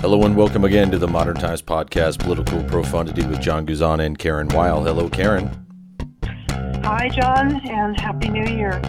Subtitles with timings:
[0.00, 4.16] Hello and welcome again to the Modern Times Podcast, Political Profundity with John Guzan and
[4.16, 4.84] Karen Weil.
[4.84, 5.65] Hello, Karen.
[7.06, 8.82] Hi, John, and Happy New Year.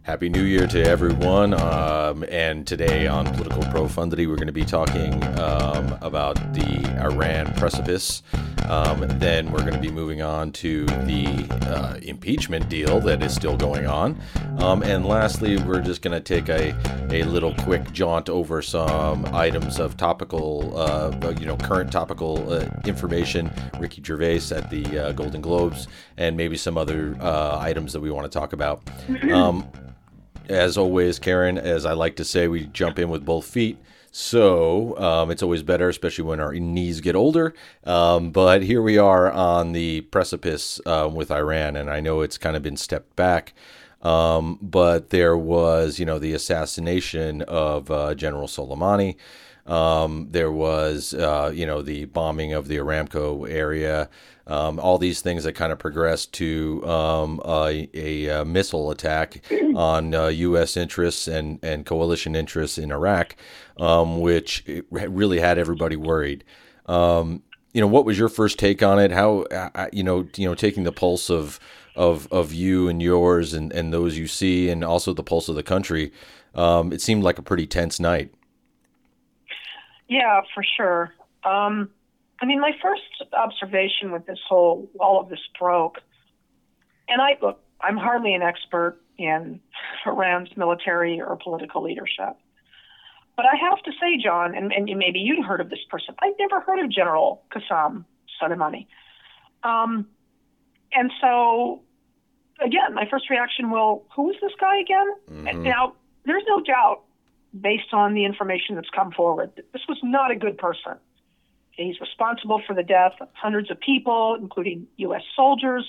[0.00, 1.52] Happy New Year to everyone.
[1.52, 7.52] Um, and today on Political Profundity, we're going to be talking um, about the Iran
[7.54, 8.22] precipice.
[8.68, 13.34] Um, then we're going to be moving on to the uh, impeachment deal that is
[13.34, 14.18] still going on.
[14.58, 16.74] Um, and lastly, we're just going to take a,
[17.10, 22.66] a little quick jaunt over some items of topical, uh, you know, current topical uh,
[22.86, 23.50] information.
[23.78, 28.10] Ricky Gervais at the uh, Golden Globes, and maybe some other uh, items that we
[28.10, 28.82] want to talk about.
[29.32, 29.66] Um,
[30.48, 33.78] as always, Karen, as I like to say, we jump in with both feet.
[34.16, 37.52] So um, it's always better, especially when our knees get older.
[37.82, 42.38] Um, but here we are on the precipice uh, with Iran, and I know it's
[42.38, 43.54] kind of been stepped back.
[44.02, 49.16] Um, but there was, you know, the assassination of uh, General Soleimani.
[49.66, 54.08] Um, there was, uh, you know, the bombing of the Aramco area.
[54.46, 59.40] Um, all these things that kind of progressed to um, a, a, a, missile attack
[59.74, 60.76] on uh, U.S.
[60.76, 63.36] interests and, and coalition interests in Iraq,
[63.78, 66.44] um, which really had everybody worried.
[66.84, 69.10] Um, you know, what was your first take on it?
[69.10, 71.58] How, uh, you know, you know, taking the pulse of
[71.96, 75.54] of of you and yours and, and those you see, and also the pulse of
[75.54, 76.12] the country.
[76.54, 78.32] Um, it seemed like a pretty tense night.
[80.08, 81.12] Yeah, for sure.
[82.44, 85.96] I mean, my first observation with this whole, all of this broke,
[87.08, 89.60] and I look, I'm hardly an expert in
[90.06, 92.36] Iran's military or political leadership.
[93.34, 96.14] But I have to say, John, and, and maybe you'd heard of this person.
[96.20, 98.04] I'd never heard of General Qassem
[98.38, 98.88] Soleimani.
[99.62, 100.06] Um,
[100.92, 101.80] and so,
[102.60, 105.06] again, my first reaction, well, who is this guy again?
[105.30, 105.62] Mm-hmm.
[105.62, 105.94] Now,
[106.26, 107.04] there's no doubt,
[107.58, 110.98] based on the information that's come forward, that this was not a good person.
[111.76, 115.22] He's responsible for the death of hundreds of people, including U.S.
[115.34, 115.84] soldiers.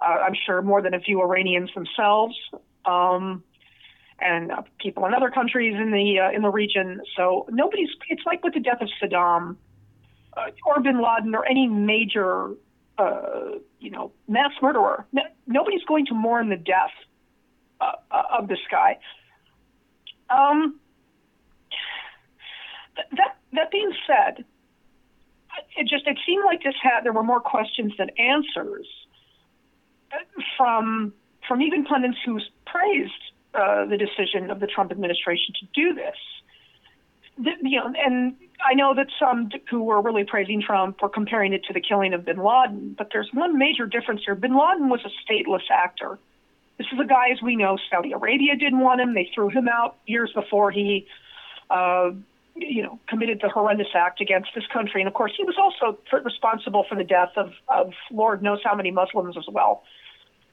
[0.00, 2.36] Uh, I'm sure more than a few Iranians themselves,
[2.84, 3.44] um,
[4.18, 7.00] and uh, people in other countries in the uh, in the region.
[7.16, 7.90] So nobody's.
[8.08, 9.56] It's like with the death of Saddam
[10.36, 12.50] uh, or Bin Laden or any major,
[12.98, 15.06] uh, you know, mass murderer.
[15.12, 16.92] No, nobody's going to mourn the death
[17.80, 17.92] uh,
[18.36, 18.98] of this guy.
[20.28, 20.80] Um,
[22.96, 24.44] that that being said
[25.76, 28.86] it just it seemed like this had there were more questions than answers
[30.56, 31.12] from
[31.46, 33.12] from even pundits who praised
[33.54, 36.16] uh, the decision of the Trump administration to do this.
[37.36, 41.52] The, you know, and I know that some who were really praising Trump were comparing
[41.52, 44.34] it to the killing of Bin Laden, but there's one major difference here.
[44.34, 46.18] Bin Laden was a stateless actor.
[46.78, 49.14] This is a guy, as we know, Saudi Arabia didn't want him.
[49.14, 51.06] They threw him out years before he
[51.70, 52.10] uh,
[52.56, 55.00] you know, committed the horrendous act against this country.
[55.00, 58.74] And of course, he was also responsible for the death of, of Lord knows how
[58.74, 59.82] many Muslims as well.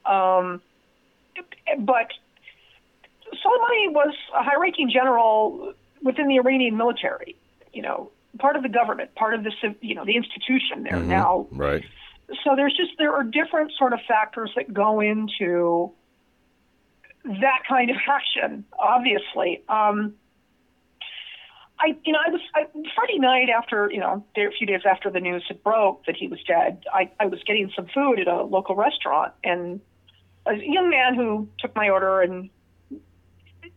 [0.05, 0.61] Um,
[1.79, 2.07] but
[3.33, 7.35] Soleimani was a high ranking general within the Iranian military,
[7.71, 9.51] you know, part of the government, part of the,
[9.81, 11.09] you know, the institution there mm-hmm.
[11.09, 11.47] now.
[11.51, 11.85] Right.
[12.43, 15.91] So there's just, there are different sort of factors that go into
[17.23, 19.61] that kind of action, obviously.
[19.69, 20.15] Um,
[21.81, 22.65] I, you know, I was I,
[22.95, 26.27] Friday night after, you know, a few days after the news had broke that he
[26.27, 26.83] was dead.
[26.93, 29.81] I, I was getting some food at a local restaurant, and
[30.45, 32.49] a young man who took my order and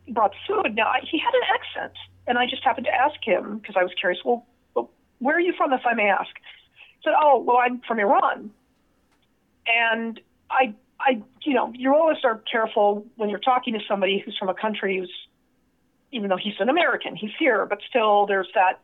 [0.09, 0.75] brought food.
[0.75, 3.83] Now I, he had an accent, and I just happened to ask him because I
[3.83, 4.21] was curious.
[4.23, 4.47] Well,
[5.19, 6.31] where are you from, if I may ask?
[6.99, 8.51] He said, "Oh, well, I'm from Iran,"
[9.67, 10.21] and
[10.51, 14.51] I, I, you know, you always are careful when you're talking to somebody who's from
[14.51, 15.13] a country who's
[16.15, 18.81] even though he's an American, he's here, but still there's that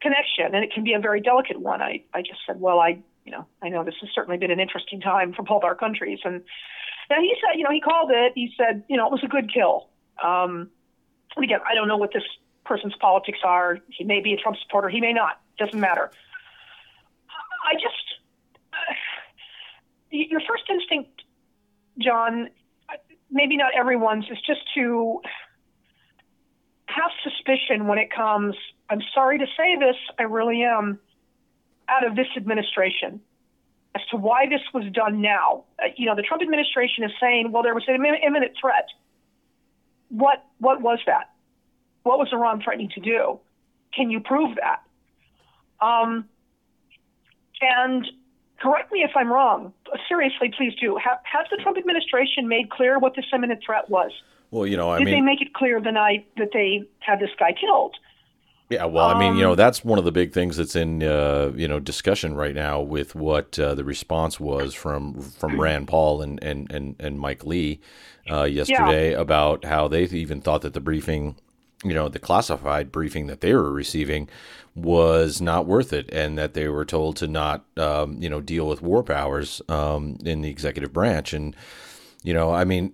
[0.00, 1.82] connection, and it can be a very delicate one.
[1.82, 4.60] I, I just said, well, I, you know, I know this has certainly been an
[4.60, 6.42] interesting time for both our countries, and
[7.10, 8.32] and he said, you know, he called it.
[8.34, 9.88] He said, you know, it was a good kill.
[10.22, 10.70] Um,
[11.36, 12.22] and again, I don't know what this
[12.64, 13.78] person's politics are.
[13.88, 14.88] He may be a Trump supporter.
[14.90, 15.40] He may not.
[15.58, 16.10] Doesn't matter.
[17.64, 18.20] I just,
[18.72, 18.94] uh,
[20.10, 21.22] your first instinct,
[21.98, 22.50] John,
[23.30, 25.20] maybe not everyone's, is just to
[26.88, 28.56] have suspicion when it comes,
[28.88, 30.98] I'm sorry to say this, I really am,
[31.88, 33.20] out of this administration
[33.94, 35.64] as to why this was done now.
[35.78, 38.88] Uh, you know, the Trump administration is saying, well, there was an imminent threat.
[40.08, 41.30] What what was that?
[42.02, 43.40] What was Iran threatening to do?
[43.94, 44.82] Can you prove that?
[45.84, 46.26] Um,
[47.60, 48.06] and
[48.60, 49.72] correct me if I'm wrong.
[50.08, 50.96] Seriously, please do.
[50.96, 54.12] Has the Trump administration made clear what this imminent threat was?
[54.50, 57.20] Well, you know, I Did mean, they make it clear the night that they had
[57.20, 57.94] this guy killed?
[58.70, 61.02] Yeah, well, I mean, you know, Um, that's one of the big things that's in
[61.02, 65.88] uh, you know discussion right now with what uh, the response was from from Rand
[65.88, 67.80] Paul and and and, and Mike Lee
[68.30, 71.36] uh, yesterday about how they even thought that the briefing,
[71.82, 74.28] you know, the classified briefing that they were receiving
[74.74, 78.68] was not worth it, and that they were told to not um, you know deal
[78.68, 81.56] with war powers um, in the executive branch and.
[82.22, 82.92] You know, I mean,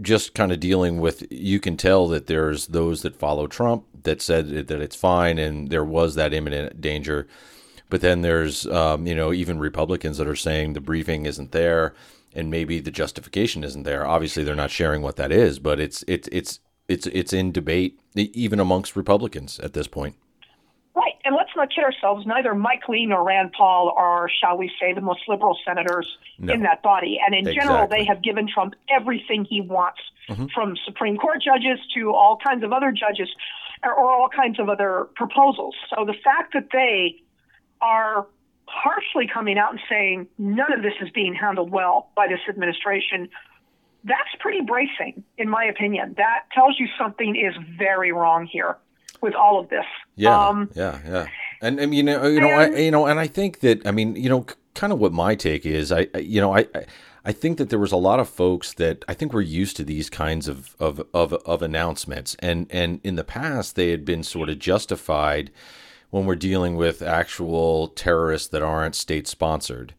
[0.00, 4.22] just kind of dealing with, you can tell that there's those that follow Trump that
[4.22, 7.26] said that it's fine and there was that imminent danger.
[7.90, 11.94] But then there's, um, you know, even Republicans that are saying the briefing isn't there
[12.34, 14.06] and maybe the justification isn't there.
[14.06, 18.00] Obviously, they're not sharing what that is, but it's it's it's it's it's in debate
[18.14, 20.16] even amongst Republicans at this point.
[21.54, 22.26] Let's not kid ourselves.
[22.26, 26.52] Neither Mike Lee nor Rand Paul are, shall we say, the most liberal senators No.
[26.54, 27.18] in that body.
[27.24, 30.46] And in general, they have given Trump everything he wants, Mm-hmm.
[30.54, 33.28] from Supreme Court judges to all kinds of other judges,
[33.82, 35.74] or, or all kinds of other proposals.
[35.90, 37.20] So the fact that they
[37.80, 38.28] are
[38.68, 43.28] harshly coming out and saying none of this is being handled well by this administration.
[44.04, 46.14] That's pretty bracing, in my opinion.
[46.18, 48.76] That tells you something is very wrong here
[49.22, 49.84] with all of this.
[50.16, 51.26] Yeah, Um, yeah, yeah.
[51.62, 53.86] And I mean, you know, you know, I, and- you know, and I think that
[53.86, 55.90] I mean, you know, kind of what my take is.
[55.92, 56.86] I, I you know, I, I-
[57.24, 59.84] I think that there was a lot of folks that I think were used to
[59.84, 64.24] these kinds of of of, of announcements, and and in the past they had been
[64.24, 65.52] sort of justified
[66.10, 69.94] when we're dealing with actual terrorists that aren't state sponsored.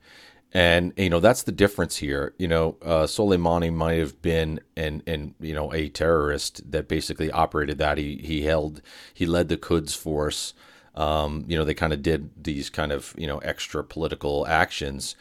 [0.56, 2.34] And you know that's the difference here.
[2.38, 7.32] You know, uh, Soleimani might have been an, an you know a terrorist that basically
[7.32, 7.98] operated that.
[7.98, 8.82] He he held
[9.14, 10.54] he led the Quds force.
[10.96, 15.16] Um, you know, they kind of did these kind of you know extra political actions.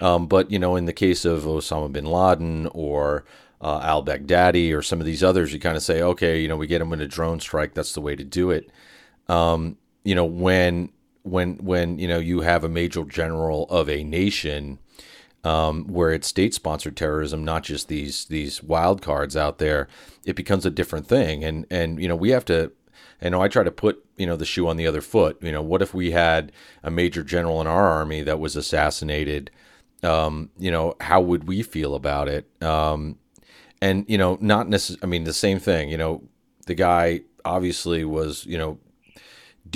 [0.00, 3.24] Um, but you know, in the case of Osama bin Laden or
[3.60, 6.56] uh, Al Baghdadi or some of these others, you kind of say, okay, you know,
[6.56, 7.74] we get them in a drone strike.
[7.74, 8.70] That's the way to do it
[9.28, 10.90] um, you know when
[11.26, 14.78] when when you know you have a major general of a nation
[15.44, 19.86] um, where it's state sponsored terrorism, not just these these wild cards out there,
[20.24, 21.44] it becomes a different thing.
[21.44, 22.72] And and you know we have to.
[23.22, 25.38] I know I try to put you know the shoe on the other foot.
[25.40, 26.52] You know, what if we had
[26.82, 29.50] a major general in our army that was assassinated?
[30.02, 32.50] Um, you know, how would we feel about it?
[32.62, 33.18] Um,
[33.80, 35.04] and you know, not necessarily.
[35.04, 35.90] I mean, the same thing.
[35.90, 36.22] You know,
[36.66, 38.78] the guy obviously was you know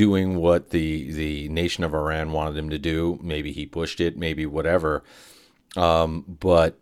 [0.00, 3.18] doing what the the nation of Iran wanted him to do.
[3.22, 5.04] Maybe he pushed it, maybe whatever.
[5.76, 6.78] Um, but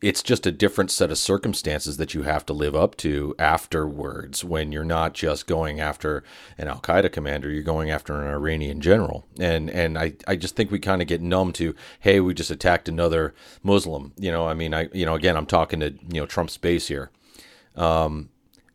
[0.00, 4.42] it's just a different set of circumstances that you have to live up to afterwards
[4.42, 6.24] when you're not just going after
[6.56, 9.26] an Al Qaeda commander, you're going after an Iranian general.
[9.38, 12.50] And and I, I just think we kind of get numb to, hey, we just
[12.50, 14.14] attacked another Muslim.
[14.16, 16.88] You know, I mean I you know, again I'm talking to, you know, Trump's base
[16.88, 17.10] here.
[17.76, 18.30] Um,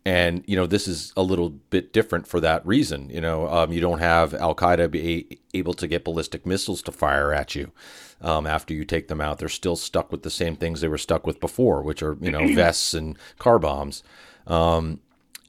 [0.09, 3.11] and you know this is a little bit different for that reason.
[3.11, 6.91] You know, um, you don't have Al Qaeda be able to get ballistic missiles to
[6.91, 7.71] fire at you
[8.19, 9.37] um, after you take them out.
[9.37, 12.31] They're still stuck with the same things they were stuck with before, which are you
[12.31, 14.01] know vests and car bombs.
[14.47, 14.99] Um,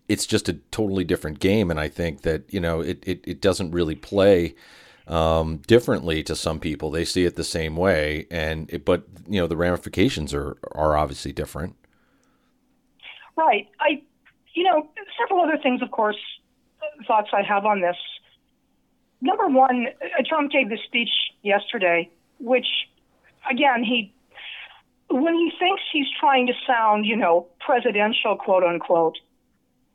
[0.09, 3.41] it's just a totally different game, and I think that you know it it, it
[3.41, 4.55] doesn't really play
[5.07, 6.91] um, differently to some people.
[6.91, 10.99] They see it the same way, and it, but you know the ramifications are are
[10.99, 11.77] obviously different.
[13.37, 13.69] Right.
[13.81, 14.03] I,
[14.55, 14.89] you know,
[15.19, 16.17] several other things, of course,
[17.07, 17.97] thoughts I have on this.
[19.21, 19.87] Number one,
[20.27, 21.11] Trump gave this speech
[21.43, 22.67] yesterday, which,
[23.51, 24.13] again, he,
[25.11, 29.19] when he thinks he's trying to sound, you know, presidential, quote unquote,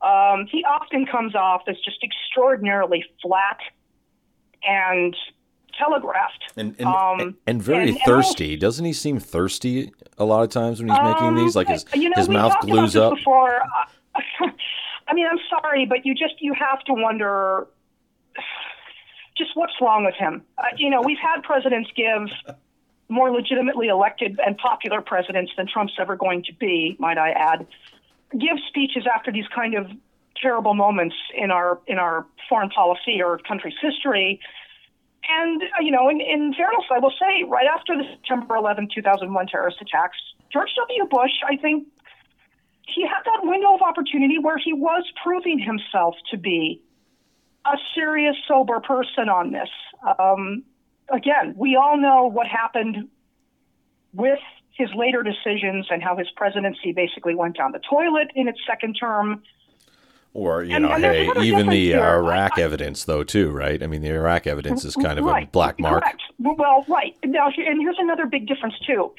[0.01, 3.57] um, he often comes off as just extraordinarily flat
[4.67, 5.15] and
[5.77, 6.43] telegraphed.
[6.55, 8.55] And and, Um, and very and- and thirsty.
[8.55, 11.55] Doesn't he seem thirsty a lot of times when he's making Um, these?
[11.55, 13.15] Like his you know, his mouth glues up.
[13.15, 13.61] Before,
[15.07, 17.67] I mean, I'm sorry, but you just you have to wonder
[19.37, 20.43] just what's wrong with him.
[20.57, 22.55] Uh, you know, we've had presidents give
[23.09, 27.67] more legitimately elected and popular presidents than Trump's ever going to be, might I add,
[28.31, 29.87] give speeches after these kind of
[30.41, 34.39] terrible moments in our in our foreign policy or country's history.
[35.27, 38.89] And uh, you know, in, in fairness, I will say, right after the September 11,
[38.93, 40.17] 2001 terrorist attacks,
[40.51, 41.05] George W.
[41.05, 41.87] Bush, I think,
[42.87, 46.81] he had that window of opportunity where he was proving himself to be
[47.65, 49.69] a serious, sober person on this.
[50.19, 50.63] Um,
[51.09, 53.09] again, we all know what happened
[54.13, 54.39] with
[54.71, 58.93] his later decisions and how his presidency basically went down the toilet in its second
[58.93, 59.41] term.
[60.33, 62.03] Or you And- know, and hey, even the here.
[62.03, 63.81] Iraq evidence, though, too, right?
[63.81, 65.47] I mean, the Iraq evidence is kind of right.
[65.47, 66.03] a black mark.
[66.03, 66.21] Correct.
[66.39, 67.15] Well, right.
[67.23, 69.11] Now, and here's another big difference too.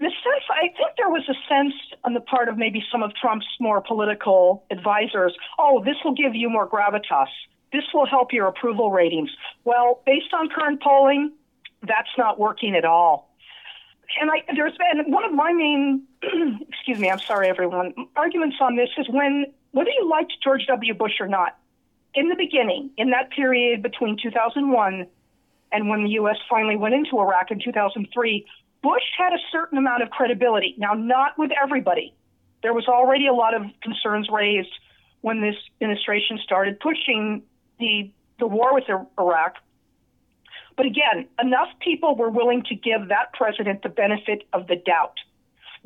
[0.00, 3.12] The sense, I think there was a sense on the part of maybe some of
[3.14, 5.34] Trump's more political advisors.
[5.58, 7.28] Oh, this will give you more gravitas.
[7.72, 9.30] This will help your approval ratings.
[9.64, 11.32] Well, based on current polling,
[11.82, 13.30] that's not working at all.
[14.20, 16.02] And I, there's been one of my main,
[16.68, 20.94] excuse me, I'm sorry, everyone, arguments on this is when, whether you liked George W.
[20.94, 21.56] Bush or not,
[22.14, 25.06] in the beginning, in that period between 2001
[25.72, 26.36] and when the U.S.
[26.48, 28.46] finally went into Iraq in 2003,
[28.84, 30.74] Bush had a certain amount of credibility.
[30.76, 32.14] Now, not with everybody.
[32.62, 34.68] There was already a lot of concerns raised
[35.22, 37.42] when this administration started pushing
[37.80, 38.84] the the war with
[39.18, 39.54] Iraq.
[40.76, 45.14] But again, enough people were willing to give that president the benefit of the doubt.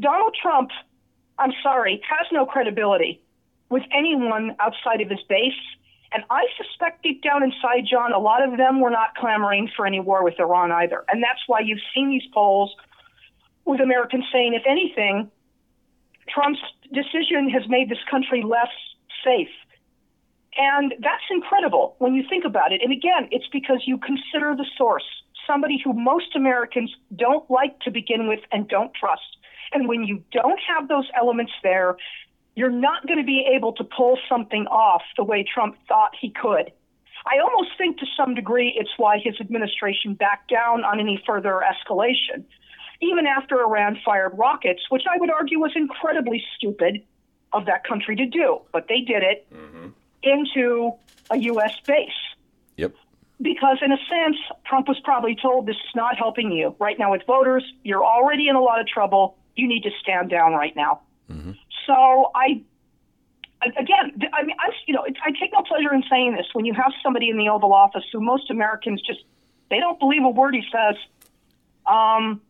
[0.01, 0.71] Donald Trump,
[1.39, 3.21] I'm sorry, has no credibility
[3.69, 5.61] with anyone outside of his base.
[6.11, 9.87] And I suspect deep down inside, John, a lot of them were not clamoring for
[9.87, 11.05] any war with Iran either.
[11.07, 12.75] And that's why you've seen these polls
[13.69, 15.31] with Americans saying, if anything,
[16.29, 16.61] Trump's
[16.93, 18.73] decision has made this country less
[19.25, 19.53] safe.
[20.57, 22.81] And that's incredible when you think about it.
[22.83, 25.05] And again, it's because you consider the source,
[25.47, 29.37] somebody who most Americans don't like to begin with and don't trust.
[29.73, 31.97] And when you don't have those elements there,
[32.57, 36.31] you're not going to be able to pull something off the way Trump thought he
[36.31, 36.73] could.
[37.27, 41.63] I almost think to some degree it's why his administration backed down on any further
[41.63, 42.45] escalation.
[43.01, 47.03] Even after Iran fired rockets, which I would argue was incredibly stupid
[47.53, 49.47] of that country to do, but they did it
[50.23, 50.93] into
[51.31, 51.73] a U.S.
[51.87, 52.11] base.
[52.77, 52.95] Yep.
[53.41, 54.37] Because, in a sense,
[54.67, 56.75] Trump was probably told this is not helping you.
[56.79, 59.39] Right now, with voters, you're already in a lot of trouble.
[59.55, 61.03] You need to stand down right now.
[61.87, 62.63] So I,
[63.63, 66.47] again, I mean, I, you know, I take no pleasure in saying this.
[66.53, 69.21] When you have somebody in the Oval Office who most Americans just
[69.71, 70.97] they don't believe a word he says,
[71.87, 72.41] um,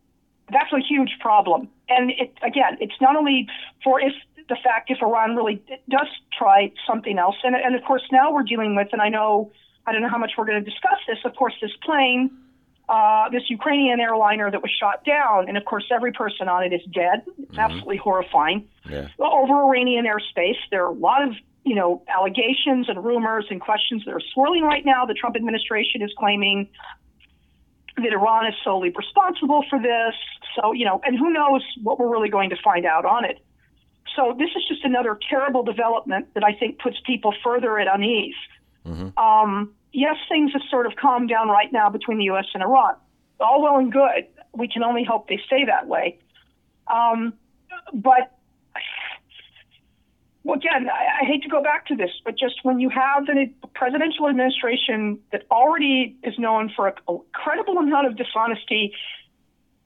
[0.50, 1.68] that's a huge problem.
[1.88, 3.46] And it again, it's not only
[3.84, 4.12] for if
[4.48, 8.42] the fact if Iran really does try something else, and and of course now we're
[8.42, 9.52] dealing with, and I know
[9.86, 11.18] I don't know how much we're going to discuss this.
[11.24, 12.30] Of course, this plane.
[12.90, 16.72] Uh, this Ukrainian airliner that was shot down, and of course, every person on it
[16.72, 17.22] is dead.
[17.38, 19.08] It's absolutely horrifying Yeah.
[19.18, 20.56] over Iranian airspace.
[20.70, 21.34] There are a lot of
[21.66, 25.04] you know allegations and rumors and questions that are swirling right now.
[25.04, 26.66] The Trump administration is claiming
[28.02, 30.14] that Iran is solely responsible for this.
[30.56, 33.38] So you know, and who knows what we're really going to find out on it.
[34.16, 38.34] So this is just another terrible development that I think puts people further at unease.
[39.18, 42.46] Um, yes, things have sort of calmed down right now between the U.S.
[42.54, 42.94] and Iran.
[43.40, 44.26] All well and good.
[44.54, 46.18] We can only hope they stay that way.
[46.88, 47.34] Um,
[47.92, 48.37] but
[50.44, 53.28] well, again, I, I hate to go back to this, but just when you have
[53.28, 58.92] a presidential administration that already is known for a, a credible amount of dishonesty,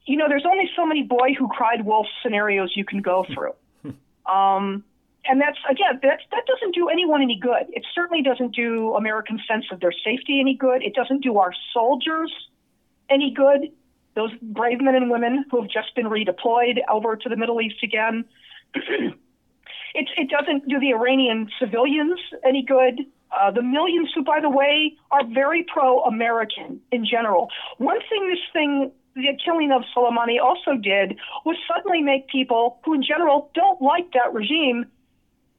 [0.06, 3.54] you know, there's only so many boy who cried wolf scenarios you can go through.
[4.32, 4.84] um,
[5.24, 7.66] and that's again, that that doesn't do anyone any good.
[7.68, 10.82] It certainly doesn't do American sense of their safety any good.
[10.82, 12.32] It doesn't do our soldiers
[13.08, 13.70] any good.
[14.14, 17.82] Those brave men and women who have just been redeployed over to the Middle East
[17.82, 18.24] again.
[19.94, 23.00] it, it doesn't do the Iranian civilians any good.
[23.30, 27.48] Uh, the millions who, by the way, are very pro-American in general.
[27.78, 32.94] One thing this thing, the killing of Soleimani also did was suddenly make people who,
[32.94, 34.84] in general, don't like that regime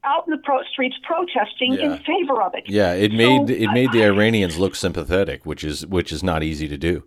[0.03, 1.93] out in the pro- streets protesting Yeah.
[1.95, 2.65] in favor of it.
[2.67, 6.43] Yeah, it made So, it made the Iranians look sympathetic, which is which is not
[6.43, 7.03] easy to do.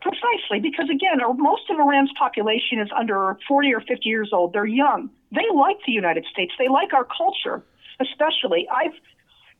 [0.00, 4.52] Precisely, because again, most of Iran's population is under 40 or 50 years old.
[4.52, 5.10] They're young.
[5.32, 6.52] They like the United States.
[6.58, 7.62] They like our culture,
[8.00, 8.68] especially.
[8.68, 8.94] I've,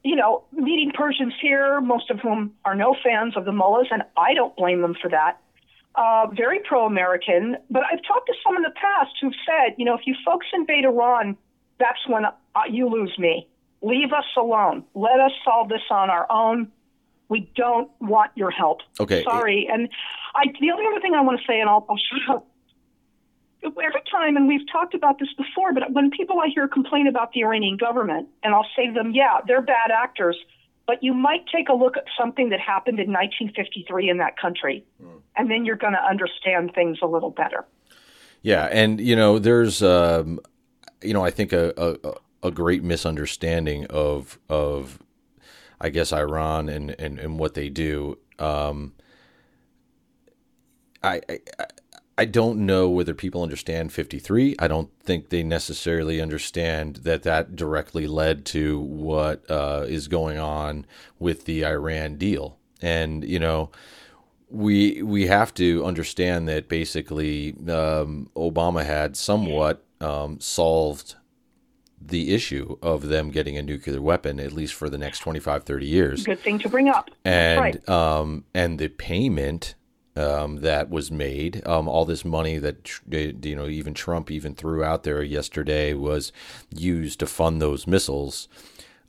[0.04, 4.02] you know, meeting Persians here, most of whom are no fans of the mullahs, and
[4.16, 5.40] I don't blame them for that.
[5.94, 9.94] Uh, very pro-American, but I've talked to some in the past who've said, you know,
[9.94, 11.36] if you folks invade Iran,
[11.78, 12.30] that's when uh,
[12.70, 13.48] you lose me.
[13.82, 14.84] Leave us alone.
[14.94, 16.70] Let us solve this on our own.
[17.28, 18.80] We don't want your help.
[19.00, 19.24] Okay.
[19.24, 19.68] Sorry.
[19.72, 19.88] And
[20.34, 22.46] I, the only other thing I want to say, and I'll, I'll shut up.
[23.62, 27.32] Every time, and we've talked about this before, but when people I hear complain about
[27.32, 30.36] the Iranian government, and I'll say to them, yeah, they're bad actors,
[30.86, 34.84] but you might take a look at something that happened in 1953 in that country,
[35.36, 37.64] and then you're going to understand things a little better.
[38.42, 40.38] Yeah, and you know, there's um,
[41.02, 45.02] you know, I think a, a a great misunderstanding of of
[45.80, 48.18] I guess Iran and and, and what they do.
[48.38, 48.94] Um,
[51.02, 51.38] I, I
[52.18, 54.56] I don't know whether people understand 53.
[54.58, 60.38] I don't think they necessarily understand that that directly led to what uh, is going
[60.38, 60.86] on
[61.18, 62.58] with the Iran deal.
[62.80, 63.70] And you know,
[64.48, 71.16] we we have to understand that basically um, Obama had somewhat um, solved
[72.00, 75.86] the issue of them getting a nuclear weapon at least for the next 25 30
[75.86, 77.88] years good thing to bring up and right.
[77.88, 79.74] um, and the payment
[80.16, 81.66] um, that was made.
[81.66, 86.32] Um, all this money that you know, even Trump even threw out there yesterday was
[86.74, 88.48] used to fund those missiles.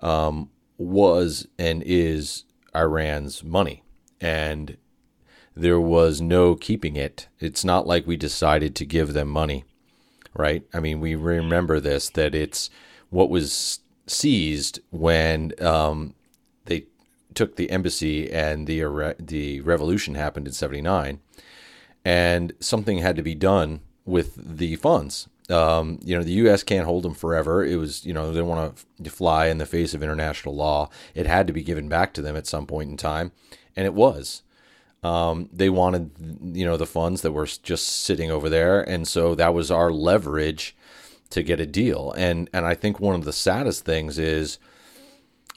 [0.02, 2.44] Um, was and is
[2.76, 3.84] Iran's money,
[4.22, 4.78] and
[5.56, 7.28] there was no keeping it.
[7.40, 9.66] It's not like we decided to give them money,
[10.36, 10.64] right?
[10.74, 12.70] I mean, we remember this that it's
[13.10, 16.14] what was seized when um,
[17.38, 21.20] took the embassy and the the revolution happened in 79
[22.04, 26.64] and something had to be done with the funds um, you know the U.S.
[26.64, 27.64] can't hold them forever.
[27.64, 30.90] It was you know they want to fly in the face of international law.
[31.16, 33.32] It had to be given back to them at some point in time,
[33.76, 34.44] and it was.
[35.04, 36.12] Um, they wanted
[36.54, 39.92] you know the funds that were just sitting over there, and so that was our
[39.92, 40.76] leverage
[41.30, 42.12] to get a deal.
[42.18, 44.60] And and I think one of the saddest things is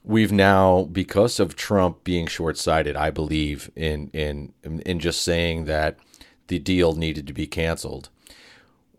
[0.04, 5.98] we've now because of Trump being short-sighted, I believe in in in just saying that
[6.48, 8.08] the deal needed to be canceled.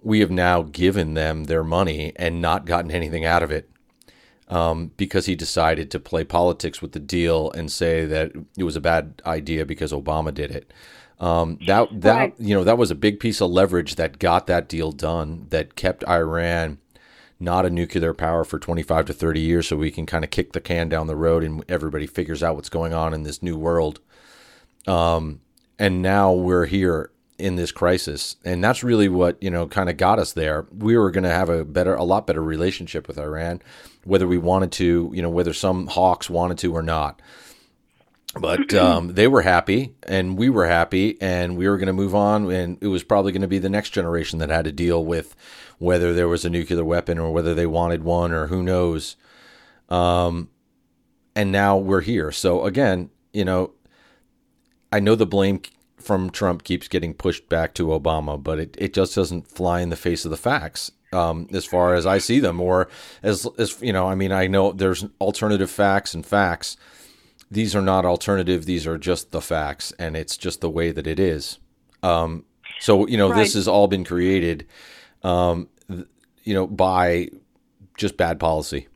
[0.01, 3.69] We have now given them their money and not gotten anything out of it.
[4.47, 8.75] Um, because he decided to play politics with the deal and say that it was
[8.75, 10.73] a bad idea because Obama did it.
[11.21, 14.67] Um, that that you know that was a big piece of leverage that got that
[14.67, 16.79] deal done that kept Iran
[17.41, 20.53] not a nuclear power for 25 to 30 years so we can kind of kick
[20.53, 23.57] the can down the road and everybody figures out what's going on in this new
[23.57, 23.99] world.
[24.87, 25.41] Um,
[25.79, 28.35] and now we're here in this crisis.
[28.45, 30.67] And that's really what, you know, kind of got us there.
[30.75, 33.61] We were going to have a better, a lot better relationship with Iran,
[34.03, 37.21] whether we wanted to, you know, whether some hawks wanted to or not.
[38.39, 42.15] But um, they were happy and we were happy and we were going to move
[42.15, 42.51] on.
[42.51, 45.35] And it was probably going to be the next generation that had to deal with
[45.81, 49.15] whether there was a nuclear weapon or whether they wanted one or who knows.
[49.89, 50.47] Um,
[51.35, 52.31] and now we're here.
[52.31, 53.71] So again, you know,
[54.91, 55.63] I know the blame
[55.97, 59.89] from Trump keeps getting pushed back to Obama, but it, it just doesn't fly in
[59.89, 60.91] the face of the facts.
[61.13, 62.87] Um, as far as I see them, or
[63.23, 66.77] as as you know, I mean, I know there's alternative facts and facts.
[67.49, 71.07] These are not alternative; these are just the facts, and it's just the way that
[71.07, 71.57] it is.
[72.01, 72.45] Um,
[72.79, 73.39] so you know, right.
[73.39, 74.65] this has all been created
[75.23, 75.69] um,
[76.43, 77.29] you know, by
[77.97, 78.87] just bad policy.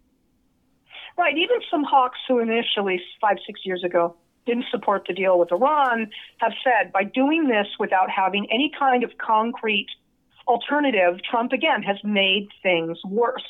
[1.17, 1.38] Right.
[1.38, 6.10] Even some hawks who initially, five, six years ago, didn't support the deal with Iran
[6.38, 9.88] have said by doing this without having any kind of concrete
[10.47, 13.47] alternative, Trump again has made things worse.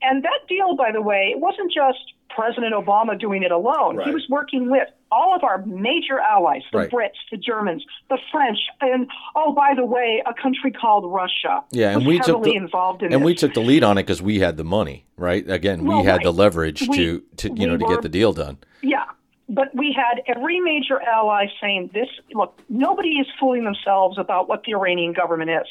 [0.00, 3.96] And that deal, by the way, it wasn't just President Obama doing it alone.
[3.96, 4.08] Right.
[4.08, 6.90] He was working with all of our major allies, the right.
[6.90, 11.62] Brits, the Germans, the French, and oh, by the way, a country called Russia.
[11.70, 13.26] Yeah, and we took the, involved in and this.
[13.26, 15.48] we took the lead on it because we had the money, right?
[15.48, 16.24] Again, well, we had right.
[16.24, 18.58] the leverage we, to, to you know to were, get the deal done.
[18.82, 19.04] Yeah,
[19.48, 22.08] but we had every major ally saying this.
[22.32, 25.68] Look, nobody is fooling themselves about what the Iranian government is.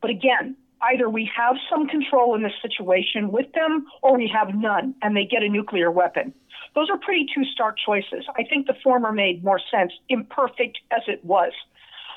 [0.00, 0.56] But again,
[0.92, 5.16] either we have some control in this situation with them or we have none and
[5.16, 6.32] they get a nuclear weapon.
[6.74, 8.24] Those are pretty two stark choices.
[8.36, 11.52] I think the former made more sense, imperfect as it was.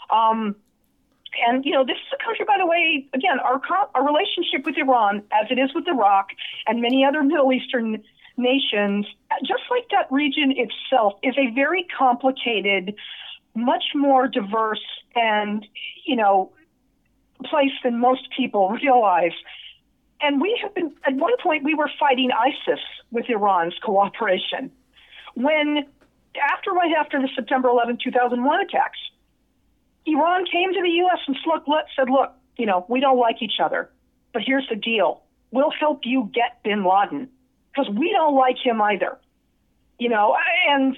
[0.10, 0.56] Um,
[1.46, 3.06] and you know, this is a country, by the way.
[3.14, 3.62] Again, our
[3.94, 6.30] our relationship with Iran, as it is with Iraq
[6.66, 8.04] and many other Middle Eastern
[8.38, 9.06] nations,
[9.42, 12.96] just like that region itself, is a very complicated,
[13.56, 15.66] much more diverse, and
[16.06, 16.52] you know,
[17.46, 19.34] place than most people realize.
[20.22, 22.80] And we have been, at one point, we were fighting ISIS
[23.12, 24.72] with Iran's cooperation.
[25.36, 25.86] When,
[26.52, 28.98] after right after the September 11, 2001 attacks,
[30.06, 31.20] Iran came to the U.S.
[31.28, 31.36] and
[31.96, 33.90] said, look, you know, we don't like each other,
[34.34, 35.22] but here's the deal.
[35.52, 37.30] We'll help you get bin Laden
[37.72, 39.18] because we don't like him either.
[40.00, 40.36] You know,
[40.70, 40.98] and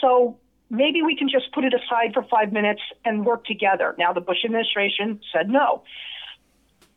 [0.00, 0.38] so
[0.70, 3.94] maybe we can just put it aside for five minutes and work together.
[3.98, 5.82] Now, the Bush administration said no.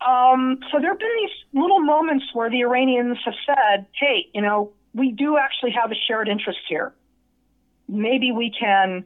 [0.05, 4.41] Um, so there have been these little moments where the Iranians have said, hey, you
[4.41, 6.93] know, we do actually have a shared interest here.
[7.87, 9.05] Maybe we can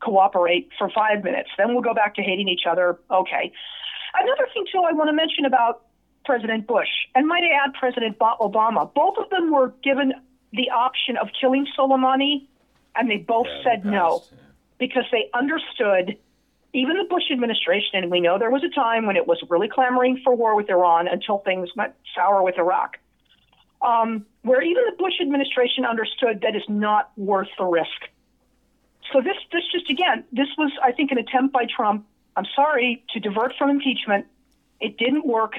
[0.00, 1.50] cooperate for five minutes.
[1.58, 2.98] Then we'll go back to hating each other.
[3.10, 3.52] Okay.
[4.18, 5.82] Another thing, too, I want to mention about
[6.24, 10.12] President Bush, and might I add President Obama, both of them were given
[10.52, 12.46] the option of killing Soleimani,
[12.96, 14.24] and they both yeah, said no
[14.78, 16.16] because they understood
[16.72, 19.68] even the Bush administration, and we know there was a time when it was really
[19.68, 22.98] clamoring for war with Iran until things went sour with Iraq,
[23.82, 28.08] um, where even the Bush administration understood that is not worth the risk.
[29.12, 32.06] So this, this just again, this was, I think, an attempt by Trump.
[32.36, 34.26] I'm sorry to divert from impeachment.
[34.80, 35.54] It didn't work.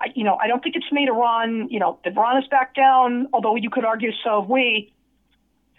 [0.00, 1.68] I, you know, I don't think it's made Iran.
[1.68, 3.28] You know, the Iran is back down.
[3.34, 4.92] Although you could argue so have we.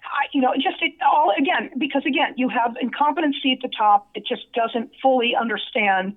[0.08, 4.10] I, you know, just it all again because again you have incompetency at the top.
[4.16, 6.16] It just doesn't fully understand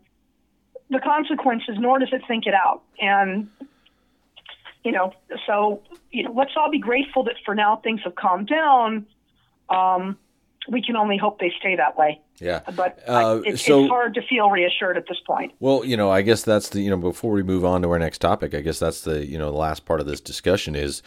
[0.91, 2.83] the consequences, nor does it think it out.
[3.01, 3.49] And
[4.85, 5.13] you know,
[5.47, 9.07] so you know, let's all be grateful that for now things have calmed down.
[9.69, 10.19] Um,
[10.69, 12.21] we can only hope they stay that way.
[12.39, 15.53] Yeah, but uh, it's, so, it's hard to feel reassured at this point.
[15.61, 17.99] Well, you know, I guess that's the you know before we move on to our
[17.99, 21.03] next topic, I guess that's the you know the last part of this discussion is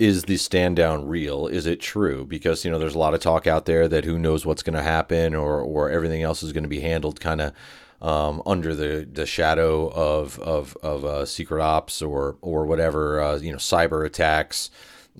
[0.00, 1.46] is the stand down real?
[1.46, 2.24] Is it true?
[2.24, 4.76] Because you know there's a lot of talk out there that who knows what's going
[4.76, 7.52] to happen or or everything else is going to be handled kind of
[8.00, 13.36] um, under the, the shadow of of, of uh, secret ops or or whatever uh,
[13.36, 14.70] you know cyber attacks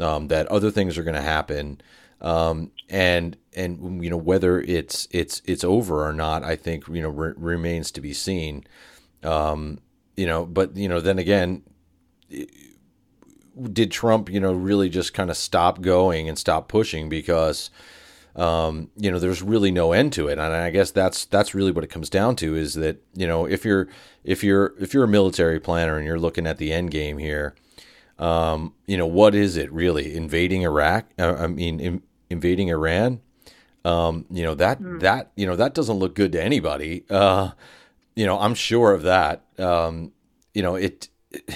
[0.01, 1.79] um, that other things are going to happen
[2.23, 7.03] um, and and you know whether it's it's it's over or not I think you
[7.03, 8.65] know re- remains to be seen
[9.23, 9.79] um,
[10.17, 11.65] you know but you know then again
[13.73, 17.71] did Trump, you know, really just kind of stop going and stop pushing because,
[18.37, 21.73] um, you know, there's really no end to it, and I guess that's that's really
[21.73, 23.89] what it comes down to is that you know if you're
[24.25, 27.55] if you're if you're a military planner and you're looking at the end game here,
[28.19, 31.07] um, you know, what is it really invading Iraq?
[31.19, 33.21] Uh, I mean, in, invading Iran.
[33.83, 35.01] Um, you know that mm.
[35.01, 37.05] that you know that doesn't look good to anybody.
[37.09, 37.53] Uh,
[38.15, 39.45] you know, I'm sure of that.
[39.59, 40.13] Um,
[40.53, 41.51] you know, it, it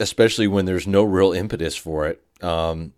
[0.00, 2.22] especially when there's no real impetus for it.
[2.42, 2.92] Um,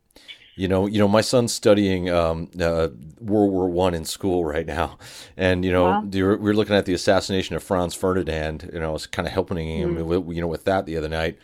[0.57, 2.89] you know, you know, my son's studying um, uh,
[3.21, 4.99] World War One in school right now,
[5.37, 6.03] and you know, wow.
[6.03, 8.69] we are looking at the assassination of Franz Ferdinand.
[8.73, 10.05] You know, I was kind of helping him, mm.
[10.05, 11.39] with, you know, with that the other night,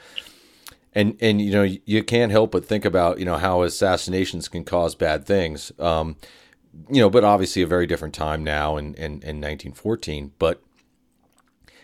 [0.95, 4.65] and and you know, you can't help but think about you know how assassinations can
[4.65, 5.73] cause bad things.
[5.79, 6.17] Um,
[6.91, 10.33] you know, but obviously a very different time now in, in, in 1914.
[10.39, 10.63] But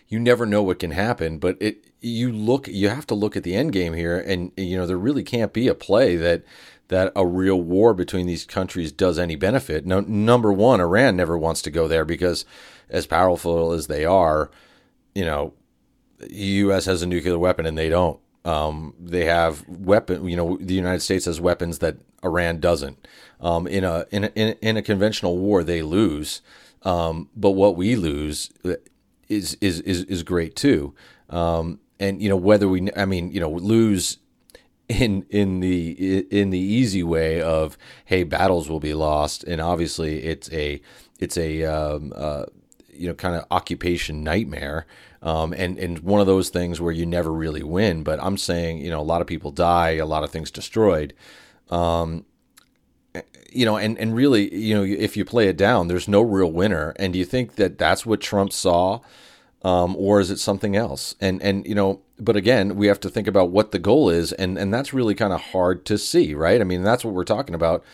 [0.09, 1.39] you never know what can happen.
[1.39, 4.77] But it you look you have to look at the end game here, and you
[4.77, 6.43] know there really can't be a play that
[6.89, 9.87] that a real war between these countries does any benefit.
[9.87, 12.45] No, number one, Iran never wants to go there because
[12.91, 14.51] as powerful as they are,
[15.15, 15.55] you know,
[16.29, 16.85] U.S.
[16.85, 18.21] has a nuclear weapon and they don't.
[18.45, 20.29] Um, they have weapon.
[20.29, 23.07] You know, the United States has weapons that Iran doesn't.
[23.41, 24.29] Um, in a in a
[24.61, 26.43] in a conventional war, they lose.
[26.83, 28.51] Um, but what we lose
[29.29, 30.95] is is is, is great too.
[31.31, 34.19] Um, and you know whether we, I mean, you know, lose
[34.89, 40.25] in in the in the easy way of hey, battles will be lost, and obviously
[40.25, 40.81] it's a
[41.19, 42.45] it's a um, uh,
[42.93, 44.87] you know kind of occupation nightmare.
[45.23, 48.03] Um, and and one of those things where you never really win.
[48.03, 51.15] But I'm saying, you know, a lot of people die, a lot of things destroyed.
[51.71, 52.25] Um,
[53.55, 56.51] you know, and, and really, you know, if you play it down, there's no real
[56.51, 56.95] winner.
[56.97, 59.01] And do you think that that's what Trump saw,
[59.63, 61.15] um, or is it something else?
[61.21, 64.33] And and you know, but again, we have to think about what the goal is,
[64.33, 66.61] and and that's really kind of hard to see, right?
[66.61, 67.85] I mean, that's what we're talking about.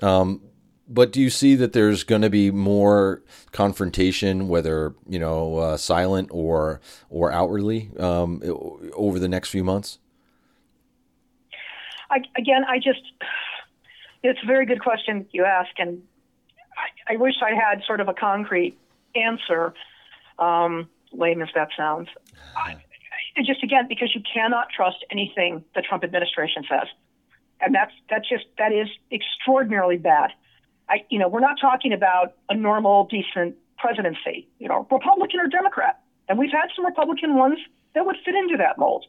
[0.00, 0.42] Um,
[0.88, 5.76] but do you see that there's going to be more confrontation, whether you know, uh,
[5.76, 8.42] silent or or outwardly, um,
[8.94, 9.98] over the next few months?
[12.10, 13.02] I, again, I just
[14.22, 16.02] it's a very good question you ask, and
[17.06, 18.78] I, I wish I had sort of a concrete
[19.14, 19.74] answer,
[20.38, 22.08] um, lame as that sounds.
[22.56, 22.76] I,
[23.44, 26.88] just again, because you cannot trust anything the Trump administration says,
[27.60, 30.30] and that's that's just that is extraordinarily bad.
[30.88, 34.48] I, you know, we're not talking about a normal, decent presidency.
[34.58, 37.58] You know, Republican or Democrat, and we've had some Republican ones
[37.94, 39.06] that would fit into that mold.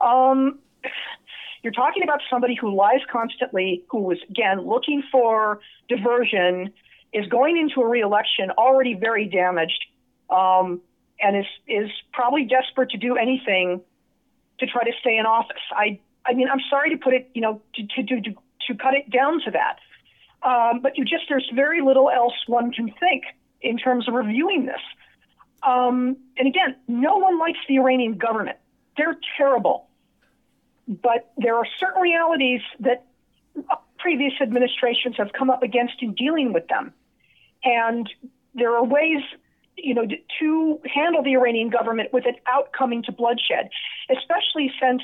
[0.00, 0.58] Um,
[1.62, 6.72] you're talking about somebody who lies constantly, who is, again, looking for diversion,
[7.12, 9.82] is going into a reelection already very damaged,
[10.28, 10.82] um,
[11.24, 13.80] and is, is probably desperate to do anything
[14.60, 15.64] to try to stay in office.
[15.72, 18.34] I, I mean, I'm sorry to put it, you know, to, to, to,
[18.66, 19.76] to cut it down to that.
[20.50, 23.24] Um, but you just, there's very little else one can think
[23.62, 24.84] in terms of reviewing this.
[25.62, 28.58] Um, and again, no one likes the Iranian government.
[28.96, 29.88] They're terrible.
[30.86, 33.06] But there are certain realities that
[33.98, 36.92] previous administrations have come up against in dealing with them.
[37.64, 38.08] And
[38.54, 39.22] there are ways,
[39.76, 40.06] you know,
[40.40, 43.70] to handle the Iranian government without coming to bloodshed,
[44.10, 45.02] especially since,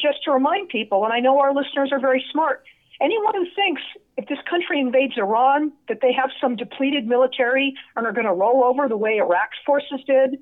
[0.00, 2.64] just to remind people, and I know our listeners are very smart,
[3.00, 3.82] anyone who thinks
[4.16, 8.32] if this country invades Iran that they have some depleted military and are going to
[8.32, 10.38] roll over the way Iraq's forces did,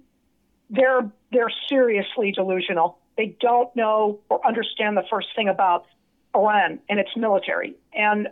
[0.71, 2.99] they're they're seriously delusional.
[3.17, 5.87] They don't know or understand the first thing about
[6.35, 7.75] Iran and its military.
[7.95, 8.29] And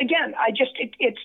[0.00, 1.18] again, I just it, it's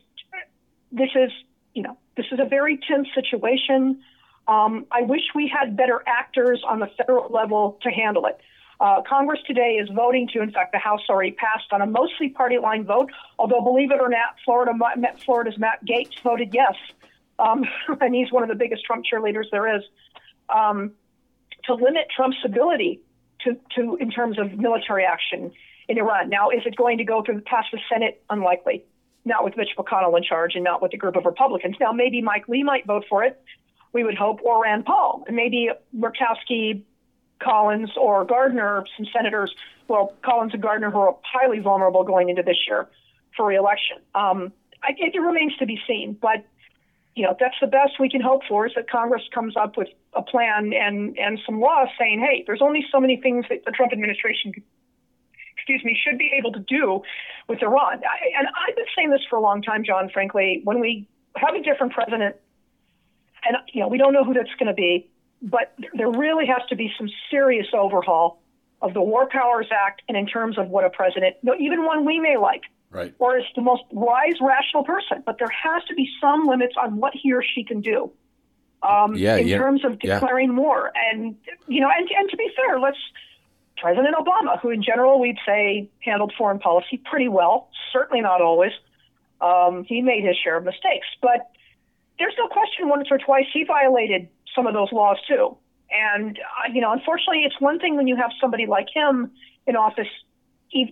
[0.91, 1.31] this is
[1.73, 4.01] you know this is a very tense situation.
[4.47, 8.39] Um, I wish we had better actors on the federal level to handle it.
[8.79, 12.29] Uh, Congress today is voting to, in fact, the House already passed on a mostly
[12.29, 14.73] party line vote, although believe it or not, Florida,
[15.23, 16.75] Florida's Matt Gaetz voted yes,
[17.39, 17.63] um,
[18.01, 19.83] and he's one of the biggest Trump cheerleaders there is,
[20.53, 20.91] um,
[21.65, 22.99] to limit Trump's ability
[23.41, 25.51] to, to, in terms of military action
[25.87, 26.29] in Iran.
[26.29, 28.21] Now, is it going to go through the past the Senate?
[28.29, 28.83] Unlikely.
[29.25, 31.77] Not with Mitch McConnell in charge and not with a group of Republicans.
[31.79, 33.41] Now, maybe Mike Lee might vote for it.
[33.93, 36.81] We would hope, or Rand Paul, and maybe Murkowski,
[37.39, 39.53] Collins or Gardner, some senators,
[39.87, 42.87] well, Collins and Gardner, who are highly vulnerable going into this year
[43.35, 43.97] for reelection.
[44.15, 46.45] Um, I, it remains to be seen, but
[47.15, 49.89] you know that's the best we can hope for is that Congress comes up with
[50.13, 53.71] a plan and and some laws saying, hey, there's only so many things that the
[53.71, 54.53] Trump administration,
[55.63, 57.01] excuse me, should be able to do
[57.47, 58.01] with Iran.
[58.03, 60.09] I, and I've been saying this for a long time, John.
[60.09, 62.35] Frankly, when we have a different president,
[63.45, 65.09] and you know we don't know who that's going to be
[65.43, 68.41] but there really has to be some serious overhaul
[68.81, 72.19] of the War Powers Act and in terms of what a president, even one we
[72.19, 73.13] may like, right.
[73.19, 76.95] or is the most wise, rational person, but there has to be some limits on
[76.95, 78.11] what he or she can do.
[78.81, 80.59] Um, yeah, in yeah, terms of declaring yeah.
[80.59, 82.97] war, and you know, and, and to be fair, let's
[83.83, 88.71] President Obama, who in general we'd say handled foreign policy pretty well, certainly not always.
[89.41, 91.51] Um, he made his share of mistakes, but
[92.17, 95.57] there's no question once or twice he violated some of those laws too.
[95.91, 99.31] And uh, you know, unfortunately, it's one thing when you have somebody like him
[99.67, 100.07] in office,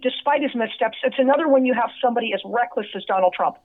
[0.03, 0.97] despite his missteps.
[1.05, 3.55] It's another when you have somebody as reckless as Donald Trump.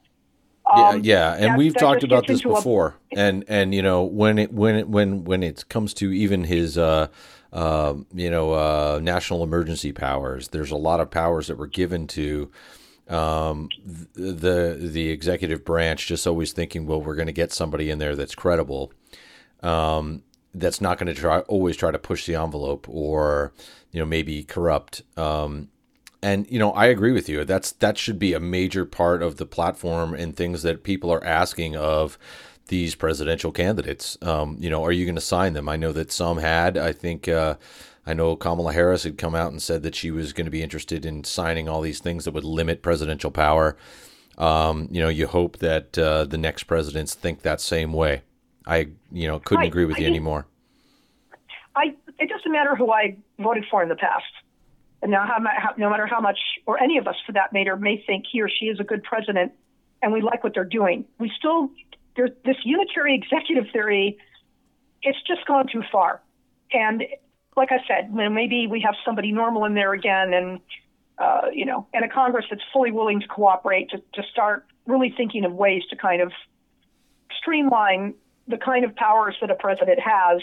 [0.73, 2.95] Um, yeah, yeah, and that, we've that talked about this before.
[3.13, 6.45] A, and and you know, when it when it when when it comes to even
[6.45, 7.09] his uh,
[7.53, 12.07] uh, you know uh, national emergency powers, there's a lot of powers that were given
[12.09, 12.51] to
[13.09, 13.69] um,
[14.15, 18.17] the the executive branch, just always thinking, well, we're going to get somebody in there
[18.17, 18.93] that's credible
[19.63, 20.23] um,
[20.55, 23.53] that's not going to try always try to push the envelope or
[23.93, 25.03] you know maybe corrupt.
[25.17, 25.69] Um,
[26.23, 27.45] and you know I agree with you.
[27.45, 31.25] That's that should be a major part of the platform and things that people are
[31.25, 32.19] asking of
[32.69, 34.19] these presidential candidates.
[34.23, 35.69] Um, you know, are you going to sign them?
[35.69, 36.77] I know that some had.
[36.77, 37.29] I think.
[37.29, 37.57] Uh,
[38.09, 40.63] I know Kamala Harris had come out and said that she was going to be
[40.63, 43.77] interested in signing all these things that would limit presidential power.
[44.39, 48.23] Um, you know, you hope that uh, the next presidents think that same way.
[48.65, 50.47] I, you know, couldn't I, agree with I, you anymore.
[51.75, 54.25] I it doesn't matter who I voted for in the past,
[55.03, 55.39] and now how,
[55.77, 58.49] no matter how much, or any of us for that matter, may think he or
[58.49, 59.53] she is a good president,
[60.03, 61.05] and we like what they're doing.
[61.19, 61.71] We still
[62.17, 64.19] there's this unitary executive theory.
[65.03, 66.23] It's just gone too far,
[66.73, 67.05] and
[67.57, 70.61] like I said, maybe we have somebody normal in there again, and
[71.19, 75.13] uh, you know, and a Congress that's fully willing to cooperate to, to start really
[75.17, 76.33] thinking of ways to kind of
[77.39, 78.15] streamline
[78.49, 80.43] the kind of powers that a president has,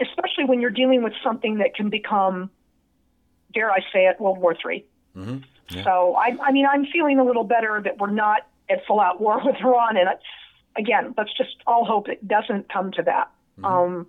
[0.00, 2.50] especially when you're dealing with something that can become,
[3.52, 4.84] dare I say it, World War III.
[5.16, 5.38] Mm-hmm.
[5.70, 5.84] Yeah.
[5.84, 9.20] So, I, I mean, I'm feeling a little better that we're not at full out
[9.20, 9.96] war with Iran.
[9.96, 10.08] And
[10.76, 13.30] again, let's just all hope it doesn't come to that.
[13.58, 13.64] Mm-hmm.
[13.64, 14.06] Um,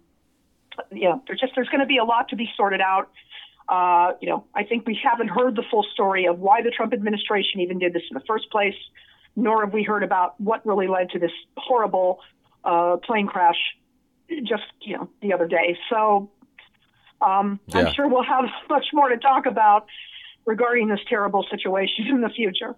[0.92, 3.12] know, there's just there's going to be a lot to be sorted out.
[3.70, 6.94] Uh, you know, I think we haven't heard the full story of why the Trump
[6.94, 8.76] administration even did this in the first place,
[9.36, 12.20] nor have we heard about what really led to this horrible
[12.64, 13.58] uh, plane crash
[14.44, 15.78] just you know the other day.
[15.90, 16.30] So
[17.22, 17.80] um, yeah.
[17.80, 19.88] I'm sure we'll have much more to talk about
[20.46, 22.76] regarding this terrible situation in the future.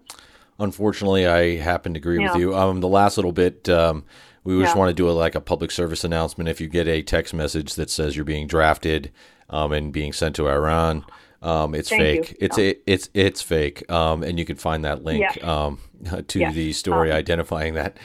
[0.58, 2.32] Unfortunately, I happen to agree yeah.
[2.32, 2.56] with you.
[2.56, 4.04] Um, the last little bit, um,
[4.44, 4.78] we just yeah.
[4.78, 6.48] want to do a, like a public service announcement.
[6.48, 9.12] If you get a text message that says you're being drafted
[9.50, 11.04] um, and being sent to Iran,
[11.42, 12.30] um, it's Thank fake.
[12.30, 12.36] You.
[12.40, 13.90] It's it, it's it's fake.
[13.90, 15.78] Um, and you can find that link um,
[16.28, 16.54] to yes.
[16.54, 17.98] the story um, identifying that.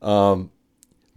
[0.00, 0.50] Um,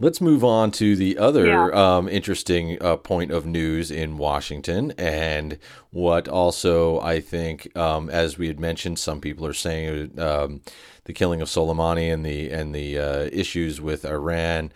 [0.02, 1.68] Let's move on to the other yeah.
[1.96, 5.60] um, interesting uh, point of news in Washington, and
[5.90, 10.62] what also I think, um, as we had mentioned, some people are saying um,
[11.04, 14.72] the killing of Soleimani and the and the uh, issues with Iran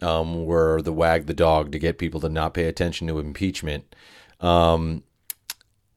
[0.00, 3.94] um, were the wag the dog to get people to not pay attention to impeachment.
[4.40, 5.02] Um,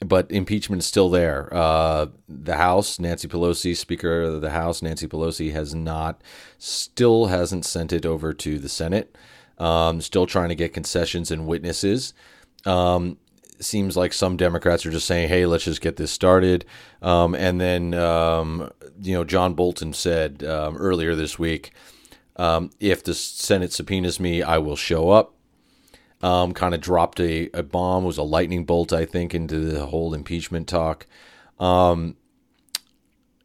[0.04, 1.54] but impeachment is still there.
[1.54, 6.22] Uh, the House, Nancy Pelosi, Speaker of the House, Nancy Pelosi has not,
[6.58, 9.16] still hasn't sent it over to the Senate.
[9.58, 12.14] Um, still trying to get concessions and witnesses.
[12.66, 13.18] Um,
[13.60, 16.66] seems like some Democrats are just saying, "Hey, let's just get this started."
[17.02, 18.70] Um, and then, um,
[19.02, 21.72] you know, John Bolton said um, earlier this week,
[22.36, 25.34] um, "If the Senate subpoenas me, I will show up."
[26.24, 29.86] Um, kind of dropped a, a bomb, was a lightning bolt, I think, into the
[29.86, 31.06] whole impeachment talk.
[31.60, 32.16] Um,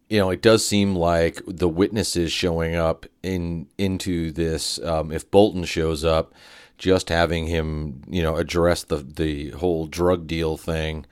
[0.09, 4.79] you know, it does seem like the witnesses showing up in into this.
[4.83, 6.33] if Bolton shows up,
[6.79, 11.05] just having him, you know, address the the whole drug deal thing,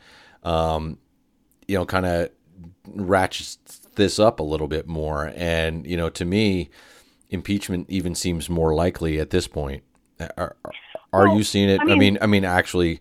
[0.45, 0.99] um,
[1.67, 2.31] you know, kind of
[2.87, 5.33] ratchets this up a little bit more.
[5.35, 6.71] And you know, to me,
[7.29, 9.83] impeachment even seems more likely at this point.
[10.39, 10.57] Are,
[11.13, 11.81] are well, you seeing it?
[11.81, 13.01] I mean, I mean, I mean, actually,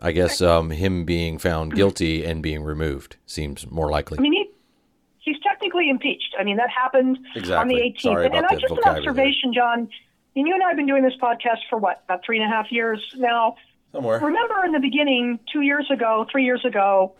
[0.00, 4.18] I guess um, him being found guilty and being removed seems more likely.
[4.18, 4.50] I mean, he,
[5.18, 6.34] he's technically impeached.
[6.38, 7.56] I mean, that happened exactly.
[7.56, 8.00] on the 18th.
[8.00, 9.88] Sorry and, and I just an observation, John
[10.36, 12.54] and you and I have been doing this podcast for what, about three and a
[12.54, 13.56] half years now?
[13.92, 14.20] Somewhere.
[14.20, 17.14] Remember in the beginning, two years ago, three years ago,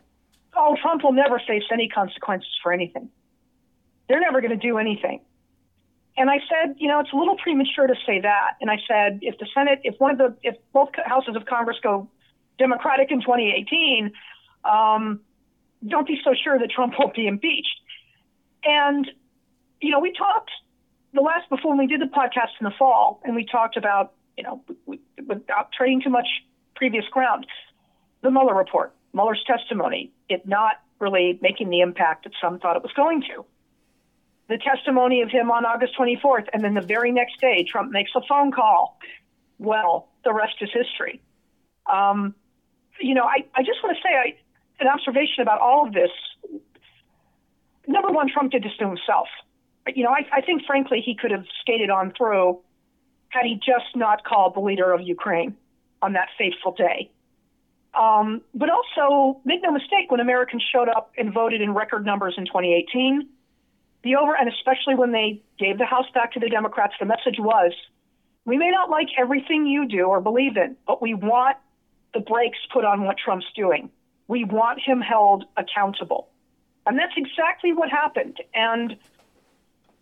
[0.55, 3.09] oh, Trump will never face any consequences for anything.
[4.09, 5.23] They're never going to do anything.
[6.19, 8.53] And I said, you know, it's a little premature to say that.
[8.61, 11.77] And I said, if the Senate, if one of the, if both houses of Congress
[11.83, 12.09] go
[12.59, 14.13] Democratic in 2018,
[14.65, 15.21] um,
[15.87, 17.81] don't be so sure that Trump won't be impeached.
[18.65, 19.07] And,
[19.81, 20.51] you know, we talked
[21.17, 24.45] the last before we did the podcast in the fall, and we talked about you
[24.45, 26.29] know without trading too much
[26.77, 27.47] previous ground,
[28.23, 32.83] the Mueller report, Mueller's testimony, it not really making the impact that some thought it
[32.83, 33.45] was going to.
[34.49, 38.13] The testimony of him on August 24th, and then the very next day, Trump makes
[38.15, 38.99] a phone call.
[39.59, 41.21] Well, the rest is history.
[41.91, 42.35] Um,
[43.01, 44.37] you know, I, I just want to say I,
[44.81, 46.11] an observation about all of this.
[47.89, 49.29] Number one, Trump did this to himself
[49.95, 52.61] you know, I, I think frankly he could have skated on through
[53.29, 55.57] had he just not called the leader of Ukraine
[56.03, 57.11] on that fateful day.
[57.95, 62.35] Um, but also, make no mistake, when Americans showed up and voted in record numbers
[62.37, 63.27] in 2018,
[64.07, 67.39] the over and especially when they gave the House back to the Democrats, the message
[67.39, 67.73] was,
[68.45, 71.57] we may not like everything you do or believe in, but we want
[72.15, 73.91] the brakes put on what Trump's doing.
[74.29, 76.29] We want him held accountable.
[76.87, 78.39] And that's exactly what happened.
[78.55, 78.97] And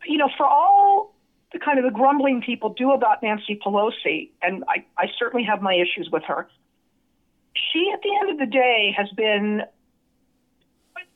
[0.07, 1.15] you know, for all
[1.53, 5.63] the kind of the grumbling people do about Nancy Pelosi, and I, I certainly have
[5.63, 6.49] my issues with her,
[7.55, 9.63] she at the end of the day has been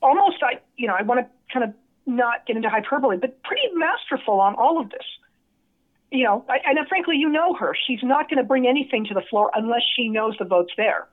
[0.01, 1.73] almost, I, you know, I want to kind of
[2.09, 5.05] not get into hyperbole, but pretty masterful on all of this.
[6.11, 7.75] You know, and frankly, you know her.
[7.87, 11.07] She's not going to bring anything to the floor unless she knows the vote's there.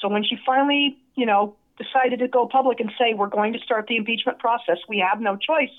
[0.00, 3.58] So when she finally, you know, decided to go public and say, we're going to
[3.58, 5.70] start the impeachment process, we have no choice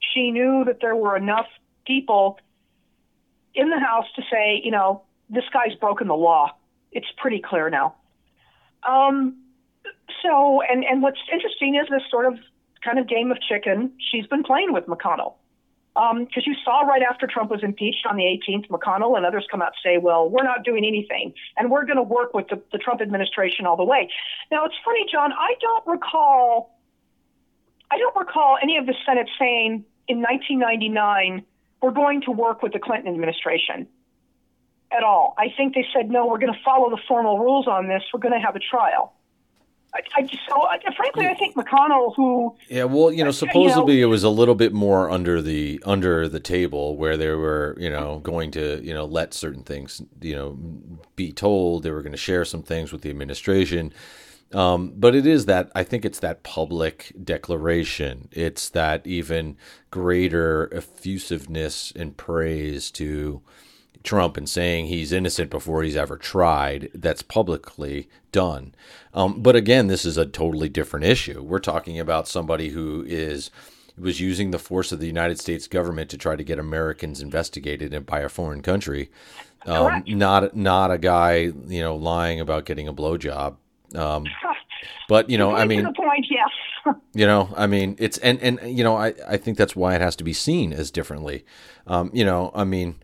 [0.00, 1.46] she knew that there were enough
[1.86, 2.38] people
[3.54, 6.54] in the House to say, you know, this guy's broken the law.
[6.92, 7.96] It's pretty clear now.
[8.88, 9.42] Um,
[10.22, 12.38] so, and, and what's interesting is this sort of
[12.84, 15.34] kind of game of chicken she's been playing with McConnell.
[15.94, 19.46] Because um, you saw right after Trump was impeached on the 18th, McConnell and others
[19.50, 22.46] come out and say, well, we're not doing anything, and we're going to work with
[22.48, 24.08] the, the Trump administration all the way.
[24.52, 26.78] Now, it's funny, John, I don't recall
[27.90, 31.44] I don't recall any of the Senate saying in 1999,
[31.82, 33.86] we're going to work with the Clinton administration
[34.90, 35.34] at all.
[35.38, 38.02] I think they said, no, we're going to follow the formal rules on this.
[38.12, 39.14] We're going to have a trial.
[39.98, 43.96] I, I just, so, I, frankly, I think McConnell, who yeah, well, you know, supposedly
[43.96, 47.30] you know, it was a little bit more under the under the table where they
[47.30, 50.56] were, you know, going to, you know, let certain things, you know,
[51.16, 51.82] be told.
[51.82, 53.92] They were going to share some things with the administration.
[54.52, 58.28] Um, but it is that I think it's that public declaration.
[58.32, 59.56] It's that even
[59.90, 63.42] greater effusiveness and praise to
[64.08, 66.90] Trump and saying he's innocent before he's ever tried.
[66.94, 68.74] That's publicly done.
[69.12, 71.42] Um, but again, this is a totally different issue.
[71.42, 73.50] We're talking about somebody who is
[73.98, 78.06] was using the force of the United States government to try to get Americans investigated
[78.06, 79.10] by a foreign country.
[79.66, 83.56] Um, not not a guy you know lying about getting a blowjob
[83.94, 84.26] um,
[85.08, 86.94] but you know, I mean, the point, yes.
[87.14, 90.00] you know, I mean, it's and and you know, I I think that's why it
[90.00, 91.44] has to be seen as differently.
[91.86, 92.96] Um, you know, I mean,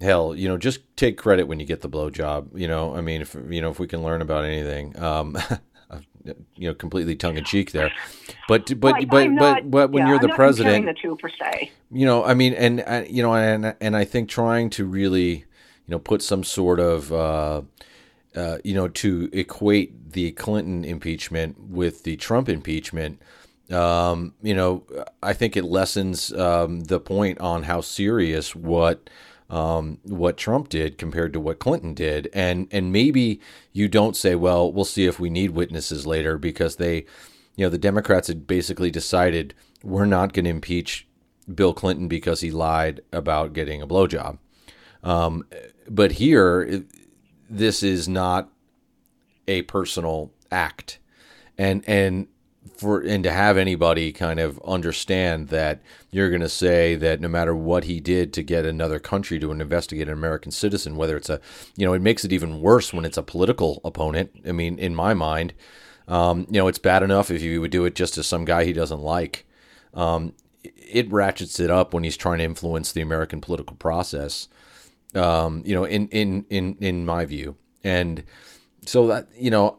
[0.00, 2.58] hell, you know, just take credit when you get the blowjob.
[2.58, 5.36] You know, I mean, if you know, if we can learn about anything, um,
[6.56, 7.90] you know, completely tongue in cheek there,
[8.48, 11.28] but but well, but, not, but but when yeah, you're the president, the two per
[11.28, 11.70] se.
[11.90, 15.30] You know, I mean, and uh, you know, and and I think trying to really,
[15.32, 15.44] you
[15.88, 17.62] know, put some sort of uh,
[18.34, 23.20] uh, you know, to equate the Clinton impeachment with the Trump impeachment,
[23.70, 24.84] um, you know,
[25.22, 29.08] I think it lessens um, the point on how serious what
[29.54, 33.40] um, what Trump did compared to what Clinton did, and and maybe
[33.72, 37.06] you don't say, well, we'll see if we need witnesses later because they,
[37.54, 41.06] you know, the Democrats had basically decided we're not going to impeach
[41.54, 44.38] Bill Clinton because he lied about getting a blowjob.
[45.04, 45.46] Um,
[45.88, 46.82] but here,
[47.48, 48.50] this is not
[49.46, 50.98] a personal act,
[51.56, 52.26] and and
[52.76, 57.28] for and to have anybody kind of understand that you're going to say that no
[57.28, 61.30] matter what he did to get another country to investigate an American citizen, whether it's
[61.30, 61.40] a,
[61.76, 64.30] you know, it makes it even worse when it's a political opponent.
[64.46, 65.54] I mean, in my mind,
[66.08, 68.64] um, you know, it's bad enough if you would do it just to some guy
[68.64, 69.46] he doesn't like.
[69.94, 74.48] Um, it ratchets it up when he's trying to influence the American political process.
[75.14, 78.24] Um, you know, in in in in my view, and
[78.84, 79.78] so that you know,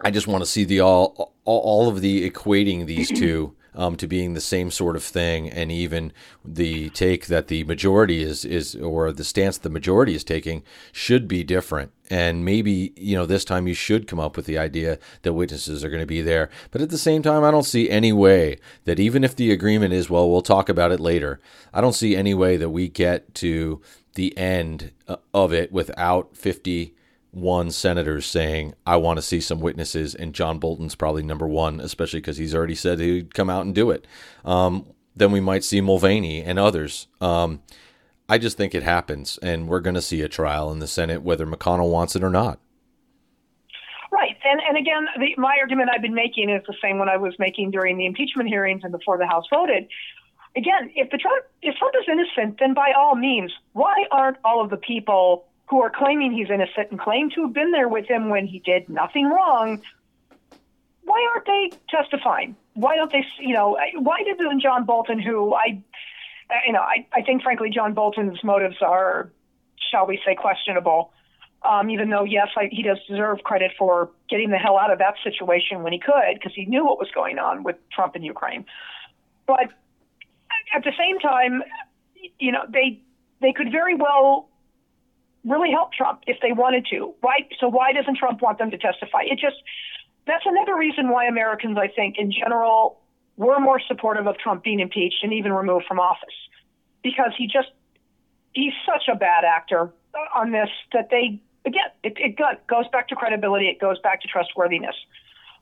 [0.00, 4.06] I just want to see the all all of the equating these two um, to
[4.06, 6.12] being the same sort of thing, and even
[6.44, 11.28] the take that the majority is is or the stance the majority is taking should
[11.28, 11.92] be different.
[12.08, 15.84] And maybe you know this time you should come up with the idea that witnesses
[15.84, 16.48] are going to be there.
[16.70, 19.92] But at the same time, I don't see any way that even if the agreement
[19.92, 21.40] is well, we'll talk about it later.
[21.72, 23.82] I don't see any way that we get to
[24.14, 26.95] the end uh, of it without fifty
[27.36, 31.80] one senators saying, I want to see some witnesses, and John Bolton's probably number one,
[31.80, 34.06] especially because he's already said he'd come out and do it.
[34.42, 37.08] Um, then we might see Mulvaney and others.
[37.20, 37.60] Um,
[38.26, 41.22] I just think it happens, and we're going to see a trial in the Senate,
[41.22, 42.58] whether McConnell wants it or not.
[44.10, 47.18] Right, and and again, the, my argument I've been making is the same one I
[47.18, 49.88] was making during the impeachment hearings and before the House voted.
[50.56, 54.64] Again, if the Trump if Trump is innocent, then by all means, why aren't all
[54.64, 58.06] of the people who are claiming he's innocent and claim to have been there with
[58.06, 59.82] him when he did nothing wrong,
[61.02, 62.56] why aren't they testifying?
[62.74, 65.82] Why don't they, you know, why didn't John Bolton, who I,
[66.66, 69.30] you know, I, I think frankly John Bolton's motives are,
[69.90, 71.12] shall we say, questionable.
[71.62, 74.98] Um, even though, yes, I, he does deserve credit for getting the hell out of
[74.98, 78.24] that situation when he could, because he knew what was going on with Trump and
[78.24, 78.66] Ukraine.
[79.46, 79.70] But
[80.74, 81.62] at the same time,
[82.38, 83.00] you know, they
[83.40, 84.48] they could very well
[85.46, 87.14] really help Trump if they wanted to.
[87.20, 87.46] Why?
[87.60, 89.22] So why doesn't Trump want them to testify?
[89.22, 89.56] It just
[90.26, 93.00] that's another reason why Americans, I think, in general,
[93.36, 96.34] were more supportive of Trump being impeached and even removed from office
[97.02, 97.68] because he just
[98.52, 99.92] he's such a bad actor
[100.34, 102.36] on this that they again it, it
[102.66, 104.96] goes back to credibility, it goes back to trustworthiness,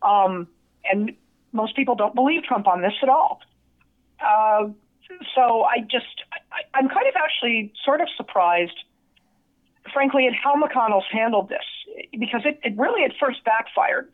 [0.02, 0.48] um,
[0.84, 1.12] and
[1.52, 3.40] most people don't believe Trump on this at all.
[4.20, 4.68] Uh,
[5.34, 6.22] so I just
[6.52, 8.76] I, I'm kind of actually sort of surprised
[9.92, 11.64] frankly, at how McConnell's handled this,
[12.18, 14.10] because it, it really at first backfired.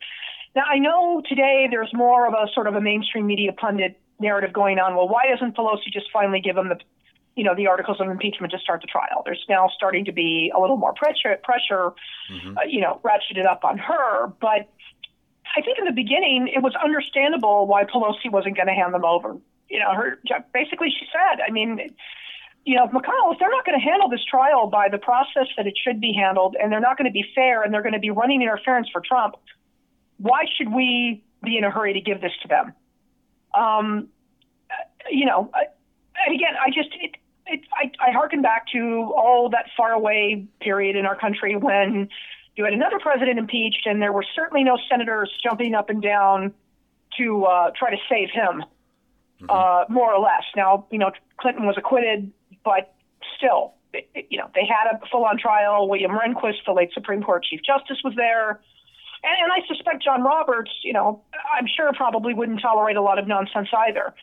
[0.55, 4.53] Now, I know today there's more of a sort of a mainstream media pundit narrative
[4.53, 4.95] going on.
[4.95, 6.77] Well, why doesn't Pelosi just finally give him the,
[7.35, 9.23] you know, the articles of impeachment to start the trial?
[9.25, 11.93] There's now starting to be a little more pressure, pressure,
[12.31, 12.57] mm-hmm.
[12.57, 14.27] uh, you know, ratcheted up on her.
[14.41, 14.69] But
[15.55, 19.05] I think in the beginning it was understandable why Pelosi wasn't going to hand them
[19.05, 19.37] over.
[19.69, 20.19] You know, her
[20.53, 21.79] basically she said, I mean,
[22.63, 25.65] you know, McConnell, if they're not going to handle this trial by the process that
[25.65, 27.99] it should be handled, and they're not going to be fair, and they're going to
[27.99, 29.35] be running interference for Trump,
[30.17, 32.73] why should we be in a hurry to give this to them?
[33.53, 34.07] Um,
[35.09, 35.51] you know,
[36.25, 37.15] and again, I just it,
[37.47, 42.09] it I, I harken back to all that faraway period in our country when
[42.55, 46.53] you had another president impeached, and there were certainly no senators jumping up and down
[47.17, 48.63] to uh, try to save him.
[49.41, 49.49] Mm-hmm.
[49.49, 50.43] Uh, more or less.
[50.55, 52.31] Now, you know, Clinton was acquitted
[52.63, 52.93] but
[53.37, 53.73] still,
[54.29, 55.87] you know, they had a full-on trial.
[55.89, 58.61] William Rehnquist, the late Supreme Court Chief Justice, was there.
[59.23, 61.21] And, and I suspect John Roberts, you know,
[61.57, 64.13] I'm sure probably wouldn't tolerate a lot of nonsense either.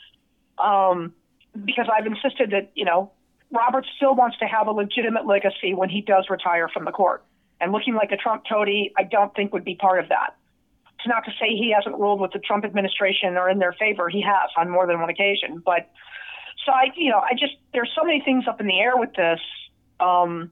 [0.58, 1.12] Um,
[1.64, 3.12] because I've insisted that, you know,
[3.50, 7.24] Roberts still wants to have a legitimate legacy when he does retire from the court.
[7.60, 10.36] And looking like a Trump toady, I don't think would be part of that.
[10.98, 14.08] It's not to say he hasn't ruled with the Trump administration or in their favor.
[14.08, 15.62] He has on more than one occasion.
[15.64, 15.90] But
[16.64, 19.14] so I, you know, I just there's so many things up in the air with
[19.14, 19.40] this.
[20.00, 20.50] Um,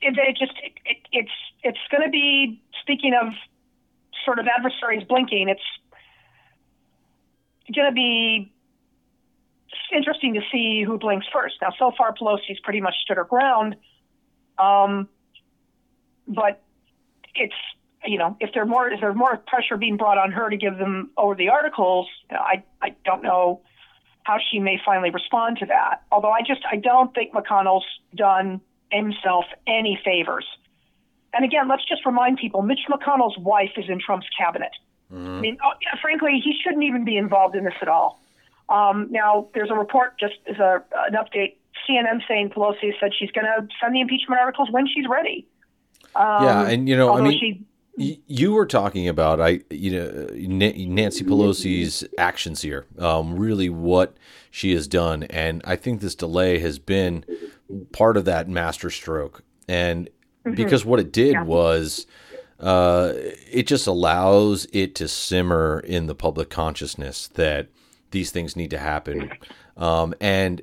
[0.00, 1.30] it, it just it, it, it's
[1.62, 3.32] it's going to be speaking of
[4.24, 5.48] sort of adversaries blinking.
[5.48, 5.60] It's
[7.74, 8.52] going to be
[9.92, 11.56] interesting to see who blinks first.
[11.60, 13.76] Now, so far, Pelosi's pretty much stood her ground,
[14.58, 15.08] um,
[16.26, 16.62] but
[17.34, 17.54] it's
[18.04, 20.78] you know, if there's more if there's more pressure being brought on her to give
[20.78, 23.62] them over the articles, I I don't know
[24.22, 26.02] how she may finally respond to that.
[26.10, 30.46] Although I just I don't think McConnell's done himself any favors.
[31.32, 34.72] And again, let's just remind people: Mitch McConnell's wife is in Trump's cabinet.
[35.12, 35.28] Mm-hmm.
[35.28, 38.20] I mean, oh, yeah, frankly, he shouldn't even be involved in this at all.
[38.68, 41.56] Um, now, there's a report, just as a, an update,
[41.88, 45.46] CNN saying Pelosi said she's going to send the impeachment articles when she's ready.
[46.14, 47.64] Um, yeah, and you know, I mean, she,
[48.00, 54.16] you were talking about I, you know, Nancy Pelosi's actions here, um, really what
[54.50, 57.24] she has done, and I think this delay has been
[57.92, 60.08] part of that masterstroke, and
[60.44, 60.54] mm-hmm.
[60.54, 61.44] because what it did yeah.
[61.44, 62.06] was.
[62.58, 63.14] Uh,
[63.50, 67.68] it just allows it to simmer in the public consciousness that
[68.10, 69.30] these things need to happen.
[69.78, 70.60] Um, and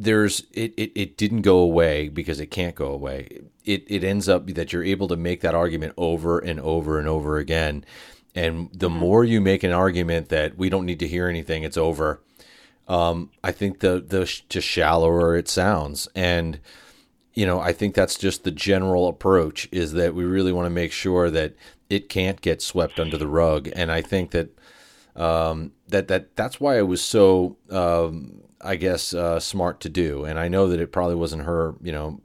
[0.00, 3.42] there's it, it, it didn't go away because it can't go away.
[3.64, 7.06] It it ends up that you're able to make that argument over and over and
[7.06, 7.84] over again.
[8.34, 8.98] And the mm-hmm.
[8.98, 12.22] more you make an argument that we don't need to hear anything, it's over.
[12.88, 16.60] Um, I think the the just shallower it sounds, and
[17.34, 20.70] you know I think that's just the general approach is that we really want to
[20.70, 21.54] make sure that
[21.90, 23.68] it can't get swept under the rug.
[23.76, 24.58] And I think that
[25.14, 30.24] um, that that that's why I was so um, I guess uh, smart to do.
[30.24, 32.20] And I know that it probably wasn't her you know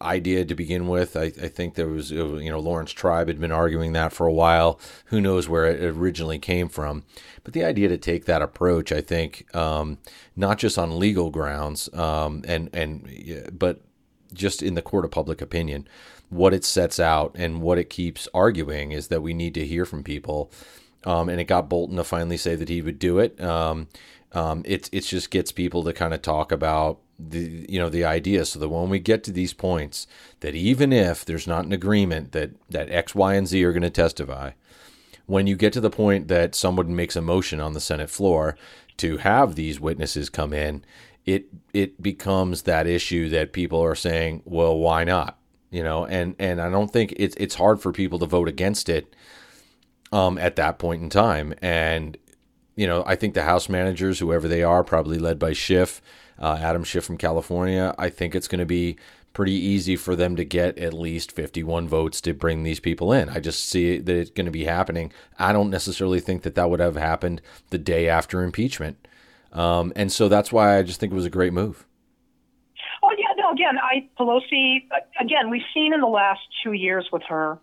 [0.00, 1.16] idea to begin with.
[1.16, 4.32] I, I think there was you know Laurence Tribe had been arguing that for a
[4.32, 4.80] while.
[5.06, 7.04] Who knows where it originally came from?
[7.44, 9.98] But the idea to take that approach, I think, um,
[10.36, 13.80] not just on legal grounds, um, and and but
[14.32, 15.88] just in the court of public opinion,
[16.28, 19.84] what it sets out and what it keeps arguing is that we need to hear
[19.86, 20.50] from people
[21.04, 23.40] um, and it got Bolton to finally say that he would do it.
[23.40, 23.88] Um,
[24.32, 28.04] um, it it just gets people to kind of talk about the you know the
[28.04, 30.06] idea, so that when we get to these points,
[30.40, 33.82] that even if there's not an agreement that that X, Y, and Z are going
[33.82, 34.52] to testify,
[35.26, 38.56] when you get to the point that someone makes a motion on the Senate floor
[38.98, 40.84] to have these witnesses come in,
[41.24, 45.38] it it becomes that issue that people are saying, well, why not?
[45.70, 48.88] You know, and and I don't think it's it's hard for people to vote against
[48.88, 49.14] it
[50.12, 51.54] um, at that point in time.
[51.60, 52.16] And,
[52.78, 56.00] you know, I think the House managers, whoever they are, probably led by Schiff,
[56.38, 58.96] uh, Adam Schiff from California, I think it's going to be
[59.32, 63.28] pretty easy for them to get at least 51 votes to bring these people in.
[63.30, 65.12] I just see that it's going to be happening.
[65.40, 69.08] I don't necessarily think that that would have happened the day after impeachment.
[69.52, 71.84] Um, and so that's why I just think it was a great move.
[73.02, 73.50] Oh yeah, no.
[73.50, 74.86] Again, I Pelosi.
[75.20, 77.58] Again, we've seen in the last two years with her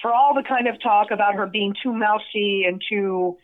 [0.00, 3.36] for all the kind of talk about her being too mousy and too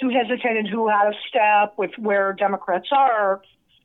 [0.00, 3.40] too hesitant too out of step with where Democrats are,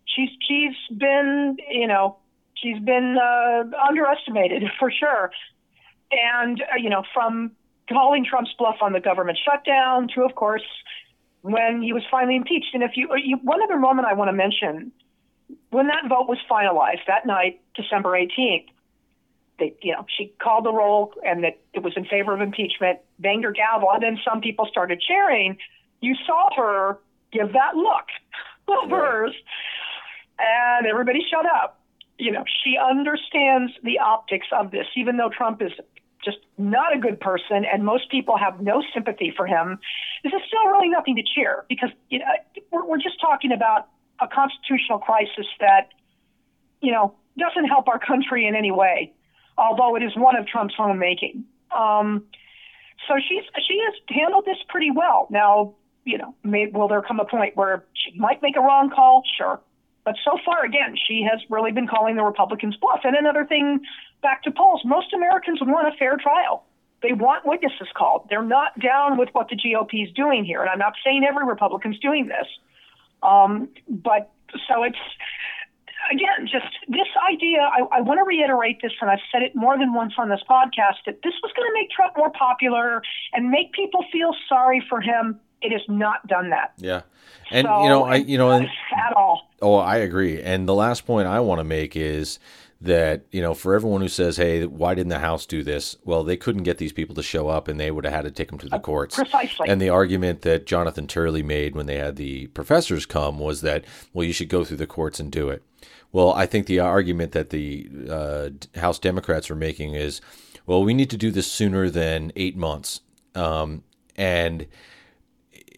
[0.06, 2.18] she's she's been you know
[2.56, 5.32] she's been uh, underestimated for sure,
[6.12, 7.52] and uh, you know from
[7.90, 10.64] calling Trump's bluff on the government shutdown to of course
[11.42, 12.74] when he was finally impeached.
[12.74, 14.92] And if you, you one other moment I want to mention
[15.72, 18.68] when that vote was finalized that night, December 18th
[19.62, 23.00] they, you know, she called the roll and that it was in favor of impeachment,
[23.20, 25.58] banged her gavel, and then some people started cheering.
[26.02, 27.00] You saw her
[27.32, 28.08] give that look
[28.68, 29.34] of hers,
[30.40, 31.80] and everybody shut up.
[32.18, 35.72] You know, she understands the optics of this, even though Trump is
[36.24, 39.80] just not a good person and most people have no sympathy for him.
[40.24, 42.26] This is still really nothing to cheer because you know,
[42.72, 43.88] we're, we're just talking about
[44.20, 45.90] a constitutional crisis that,
[46.80, 49.14] you know, doesn't help our country in any way
[49.62, 51.46] although it is one of Trump's own making.
[51.76, 52.26] Um,
[53.08, 55.28] so she's she has handled this pretty well.
[55.30, 55.76] Now,
[56.06, 59.24] you know, may, will there come a point where she might make a wrong call?
[59.38, 59.60] Sure.
[60.04, 63.02] But so far, again, she has really been calling the Republicans bluff.
[63.04, 63.82] And another thing,
[64.24, 66.66] back to polls, most Americans want a fair trial.
[67.04, 68.28] They want witnesses called.
[68.30, 70.62] They're not down with what the GOP is doing here.
[70.62, 72.48] And I'm not saying every Republican's doing this.
[73.24, 74.32] Um, but
[74.68, 74.98] so it's
[76.10, 79.78] again, just this idea, I, I want to reiterate this, and I've said it more
[79.78, 83.02] than once on this podcast, that this was going to make Trump more popular
[83.34, 85.40] and make people feel sorry for him.
[85.62, 86.74] It has not done that.
[86.78, 87.02] Yeah.
[87.52, 89.50] And, so, you know, I, you know, and, at all.
[89.62, 90.42] Oh, I agree.
[90.42, 92.40] And the last point I want to make is
[92.82, 96.24] that you know for everyone who says hey why didn't the house do this well
[96.24, 98.50] they couldn't get these people to show up and they would have had to take
[98.50, 102.16] them to the courts precisely and the argument that jonathan turley made when they had
[102.16, 105.64] the professors come was that well you should go through the courts and do it
[106.12, 108.50] well i think the argument that the uh,
[108.80, 110.20] house democrats are making is
[110.66, 113.02] well we need to do this sooner than eight months
[113.36, 113.84] um,
[114.16, 114.66] and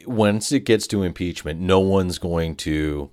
[0.06, 3.10] once it gets to impeachment no one's going to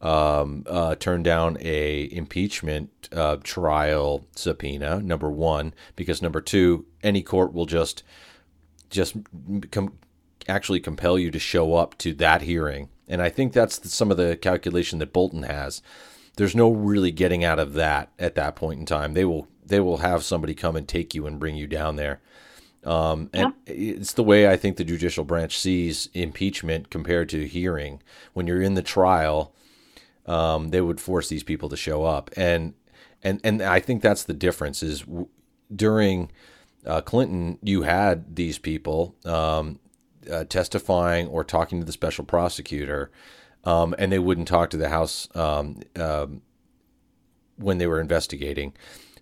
[0.00, 5.00] um, uh, turn down a impeachment uh, trial subpoena.
[5.00, 8.02] Number one, because number two, any court will just
[8.88, 9.16] just
[9.70, 9.98] com-
[10.48, 14.16] actually compel you to show up to that hearing, and I think that's some of
[14.16, 15.82] the calculation that Bolton has.
[16.36, 19.12] There's no really getting out of that at that point in time.
[19.12, 22.20] They will they will have somebody come and take you and bring you down there.
[22.84, 28.02] Um, and it's the way I think the judicial branch sees impeachment compared to hearing.
[28.32, 29.54] When you're in the trial,
[30.26, 32.74] um, they would force these people to show up, and
[33.22, 34.82] and and I think that's the difference.
[34.82, 35.28] Is w-
[35.74, 36.30] during
[36.86, 39.78] uh, Clinton, you had these people um,
[40.30, 43.10] uh, testifying or talking to the special prosecutor,
[43.64, 46.42] um, and they wouldn't talk to the House um, um,
[47.56, 48.72] when they were investigating.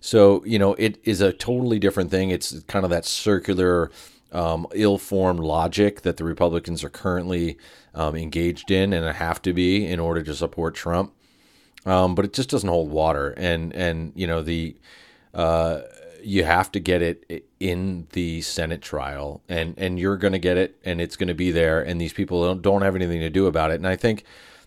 [0.01, 2.29] So, you know, it is a totally different thing.
[2.29, 3.91] It's kind of that circular,
[4.31, 7.57] um, ill formed logic that the Republicans are currently
[7.93, 11.13] um, engaged in and have to be in order to support Trump.
[11.85, 13.31] Um, but it just doesn't hold water.
[13.37, 14.75] And, and you know, the.
[15.33, 15.81] Uh,
[16.23, 20.57] you have to get it in the Senate trial, and and you're going to get
[20.57, 23.29] it, and it's going to be there, and these people don't, don't have anything to
[23.29, 23.75] do about it.
[23.75, 24.23] And I think,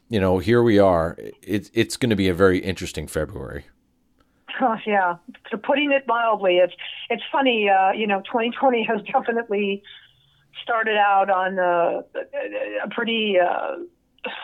[0.09, 1.17] you know, here we are.
[1.43, 3.67] It's it's going to be a very interesting February.
[4.63, 5.17] Oh, yeah,
[5.51, 6.75] so putting it mildly, it's
[7.11, 7.69] it's funny.
[7.69, 9.83] Uh, you know, 2020 has definitely
[10.63, 12.05] started out on a,
[12.85, 13.37] a pretty.
[13.39, 13.79] Uh,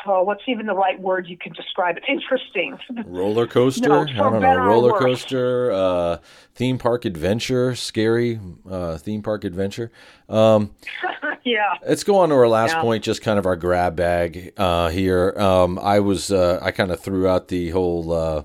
[0.05, 2.03] well, what's even the right word you can describe it?
[2.09, 2.79] Interesting.
[3.07, 3.89] Roller coaster?
[3.89, 4.57] no, I don't know.
[4.57, 6.17] Roller coaster, uh,
[6.53, 9.93] theme park adventure, scary uh, theme park adventure.
[10.29, 10.75] Um,
[11.45, 11.75] yeah.
[11.87, 12.81] Let's go on to our last yeah.
[12.81, 15.33] point, just kind of our grab bag uh, here.
[15.39, 18.43] Um, I was, uh, I kind of threw out the whole uh,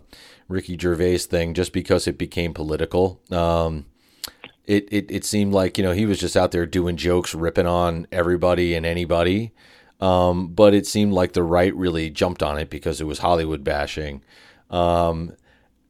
[0.53, 3.21] Ricky Gervais thing just because it became political.
[3.31, 3.85] Um,
[4.65, 7.67] it, it, it seemed like, you know, he was just out there doing jokes, ripping
[7.67, 9.51] on everybody and anybody.
[9.99, 13.63] Um, but it seemed like the right really jumped on it because it was Hollywood
[13.63, 14.23] bashing.
[14.69, 15.33] Um,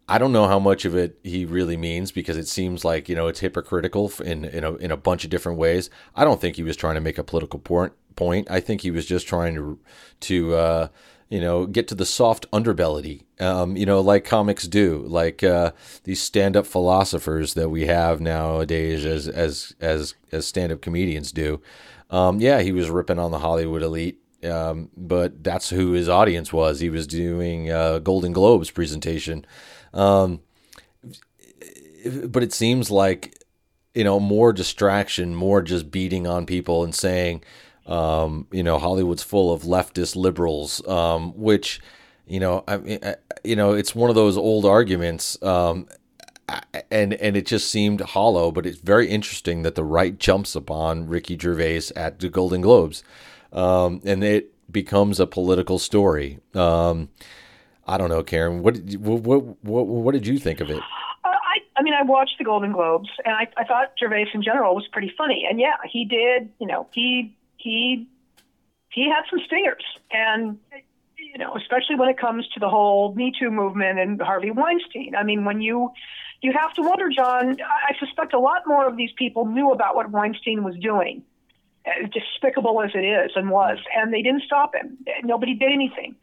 [0.07, 3.15] I don't know how much of it he really means because it seems like you
[3.15, 5.89] know it's hypocritical in in a in a bunch of different ways.
[6.15, 7.93] I don't think he was trying to make a political point.
[8.15, 8.51] Point.
[8.51, 9.79] I think he was just trying to
[10.19, 10.87] to uh,
[11.29, 15.71] you know, get to the soft underbelly, um, you know, like comics do, like uh,
[16.03, 21.61] these stand-up philosophers that we have nowadays as as as as stand-up comedians do.
[22.09, 26.53] Um, yeah, he was ripping on the Hollywood elite, um, but that's who his audience
[26.53, 26.79] was.
[26.79, 29.45] He was doing a Golden Globes presentation,
[29.93, 30.41] um,
[32.25, 33.43] but it seems like
[33.95, 37.43] you know more distraction, more just beating on people and saying
[37.85, 41.81] um, you know, Hollywood's full of leftist liberals, um, which,
[42.25, 42.99] you know, I mean,
[43.43, 45.87] you know, it's one of those old arguments, um,
[46.91, 48.51] and and it just seemed hollow.
[48.51, 53.03] But it's very interesting that the right jumps upon Ricky Gervais at the Golden Globes,
[53.51, 56.39] um, and it becomes a political story.
[56.53, 57.09] Um,
[57.85, 58.63] I don't know, Karen.
[58.63, 60.79] What what what what did you think of it?
[61.25, 64.41] Uh, I, I mean, I watched the Golden Globes, and I, I thought Gervais in
[64.41, 65.45] general was pretty funny.
[65.49, 66.49] And yeah, he did.
[66.59, 68.07] You know, he he
[68.89, 70.59] he had some stingers, and
[71.17, 75.15] you know, especially when it comes to the whole Me Too movement and Harvey Weinstein.
[75.15, 75.91] I mean, when you
[76.41, 77.57] you have to wonder, John.
[77.61, 81.23] I suspect a lot more of these people knew about what Weinstein was doing,
[81.85, 84.97] as despicable as it is and was, and they didn't stop him.
[85.23, 86.15] Nobody did anything.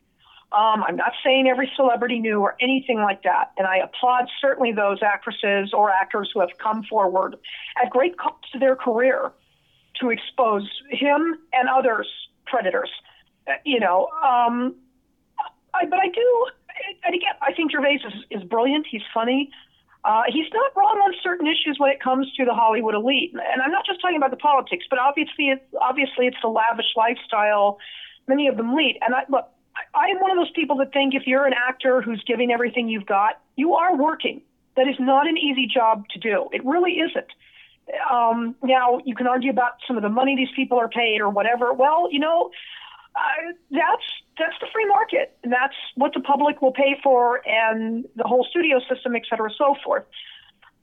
[0.53, 4.72] Um, I'm not saying every celebrity knew or anything like that, and I applaud certainly
[4.72, 7.36] those actresses or actors who have come forward
[7.82, 9.32] at great cost to their career
[10.01, 12.09] to expose him and others
[12.46, 12.90] predators.
[13.46, 14.74] Uh, you know, um,
[15.74, 16.46] I, but I do,
[17.05, 18.86] and again, I think Gervais is, is brilliant.
[18.90, 19.51] He's funny.
[20.03, 23.62] Uh, he's not wrong on certain issues when it comes to the Hollywood elite, and
[23.62, 27.78] I'm not just talking about the politics, but obviously, it's, obviously, it's the lavish lifestyle
[28.30, 28.98] many of them lead.
[29.03, 29.48] And I, look,
[29.94, 32.88] I am one of those people that think if you're an actor who's giving everything
[32.88, 34.40] you've got, you are working.
[34.76, 36.48] That is not an easy job to do.
[36.53, 37.26] It really isn't.
[38.11, 41.28] Um, now, you can argue about some of the money these people are paid or
[41.28, 41.72] whatever.
[41.72, 42.51] Well, you know,
[43.16, 44.05] uh, that's
[44.38, 48.47] that's the free market, and that's what the public will pay for, and the whole
[48.49, 50.05] studio system, et cetera, so forth.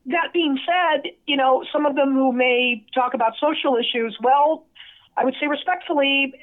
[0.05, 4.65] That being said, you know, some of them who may talk about social issues, well,
[5.15, 6.33] I would say respectfully,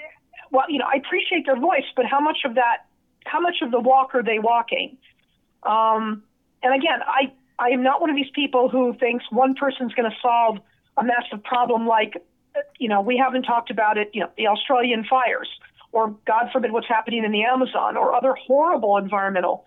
[0.51, 2.87] well, you know, I appreciate their voice, but how much of that,
[3.25, 4.99] how much of the walk are they walking?
[5.62, 6.25] Um,
[6.62, 7.33] and again, I
[7.65, 10.59] I am not one of these people who thinks one person's going to solve
[10.99, 12.23] a massive problem like,
[12.79, 15.49] you know, we haven't talked about it, you know, the Australian fires,
[15.93, 19.65] or God forbid what's happening in the Amazon, or other horrible environmental,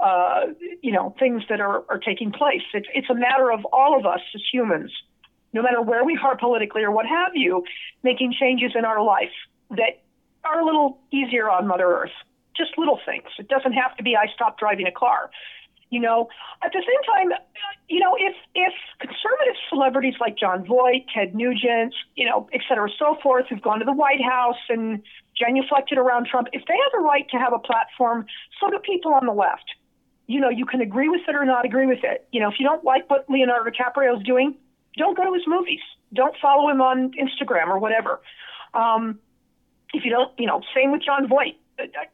[0.00, 0.46] uh,
[0.82, 2.62] you know, things that are, are taking place.
[2.74, 4.90] It's, it's a matter of all of us as humans,
[5.52, 7.64] no matter where we are politically or what have you,
[8.02, 9.36] making changes in our life
[9.70, 10.02] that
[10.44, 12.16] are a little easier on Mother Earth.
[12.56, 13.28] Just little things.
[13.38, 15.30] It doesn't have to be I stopped driving a car.
[15.90, 16.28] You know,
[16.64, 17.38] at the same time,
[17.88, 22.88] you know, if if conservative celebrities like Jon Voight, Ted Nugent, you know, et cetera,
[22.98, 25.00] so forth, who've gone to the White House and
[25.40, 28.26] genuflected around Trump, if they have a right to have a platform,
[28.58, 29.64] so do people on the left.
[30.26, 32.26] You know, you can agree with it or not agree with it.
[32.32, 34.56] You know, if you don't like what Leonardo DiCaprio is doing,
[34.96, 35.80] don't go to his movies.
[36.12, 38.20] Don't follow him on Instagram or whatever.
[38.74, 39.20] Um,
[39.94, 41.56] if you don't, you know, same with Jon Voight.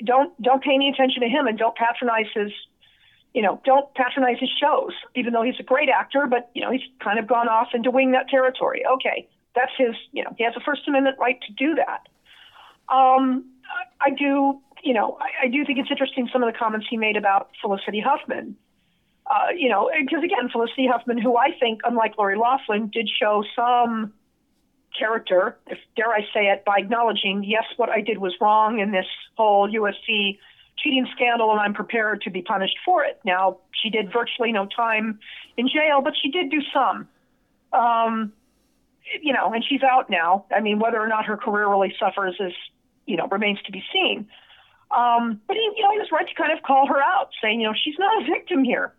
[0.04, 2.52] Don't don't pay any attention to him and don't patronize his,
[3.34, 4.92] you know, don't patronize his shows.
[5.14, 7.90] Even though he's a great actor, but you know he's kind of gone off into
[7.90, 8.82] wing that territory.
[8.86, 9.94] Okay, that's his.
[10.12, 12.08] You know, he has a First Amendment right to do that.
[12.94, 13.46] Um,
[14.00, 16.96] I do, you know, I, I do think it's interesting some of the comments he
[16.96, 18.56] made about Felicity Huffman.
[19.26, 23.44] Uh, you know, because again, Felicity Huffman, who I think, unlike Lori Loughlin, did show
[23.54, 24.12] some
[24.98, 28.90] character, if dare I say it, by acknowledging, yes, what I did was wrong in
[28.90, 29.06] this
[29.36, 30.38] whole USC
[30.78, 33.20] cheating scandal, and I'm prepared to be punished for it.
[33.24, 35.20] Now, she did virtually no time
[35.56, 37.08] in jail, but she did do some.
[37.72, 38.32] Um,
[39.20, 40.46] you know, and she's out now.
[40.54, 42.52] I mean, whether or not her career really suffers is,
[43.06, 44.28] you know, remains to be seen.
[44.90, 47.60] Um, but he, you know, he was right to kind of call her out, saying,
[47.60, 48.94] you know, she's not a victim here.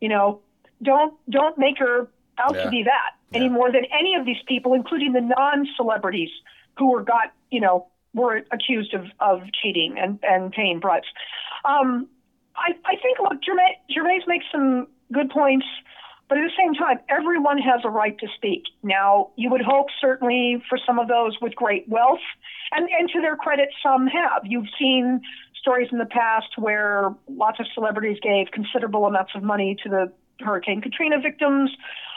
[0.00, 0.40] You know,
[0.82, 2.08] don't don't make her
[2.38, 2.64] out yeah.
[2.64, 3.38] to be that yeah.
[3.38, 6.30] any more than any of these people, including the non-celebrities
[6.78, 11.06] who were got, you know, were accused of, of cheating and, and paying bribes.
[11.64, 12.08] Um,
[12.56, 15.66] I, I think, look, Gervais, Gervais makes some good points,
[16.28, 18.64] but at the same time, everyone has a right to speak.
[18.82, 22.20] Now, you would hope, certainly, for some of those with great wealth,
[22.72, 24.42] and, and to their credit, some have.
[24.44, 25.22] You've seen
[25.60, 30.12] stories in the past where lots of celebrities gave considerable amounts of money to the
[30.40, 31.70] Hurricane Katrina victims.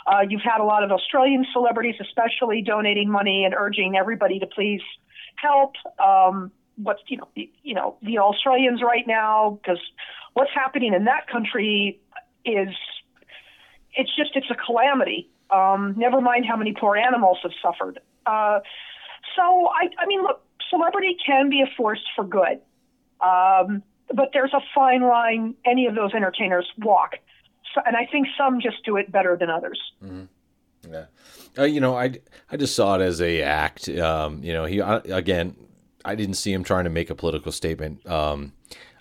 [0.06, 4.48] Uh, you've had a lot of Australian celebrities, especially, donating money and urging everybody to
[4.48, 4.82] please
[5.44, 5.74] help.
[6.04, 9.80] Um, what's you know you know the Australians right now because
[10.34, 12.00] what's happening in that country
[12.46, 12.70] is
[13.96, 15.30] it's just it's a calamity.
[15.52, 18.00] Um, never mind how many poor animals have suffered.
[18.26, 18.60] Uh,
[19.36, 22.60] so I, I mean, look, celebrity can be a force for good,
[23.22, 23.84] um,
[24.14, 27.16] but there's a fine line any of those entertainers walk
[27.86, 29.80] and I think some just do it better than others.
[30.04, 30.24] Mm-hmm.
[30.94, 31.06] Yeah,
[31.58, 32.20] uh, you know, I
[32.52, 33.89] I just saw it as a act.
[33.89, 35.56] Um, you know, he uh, again,
[36.06, 38.06] I didn't see him trying to make a political statement.
[38.10, 38.54] Um,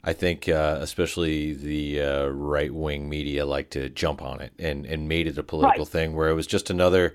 [0.04, 4.84] I think uh, especially the uh, right wing media like to jump on it and
[4.86, 5.88] and made it a political right.
[5.88, 7.14] thing where it was just another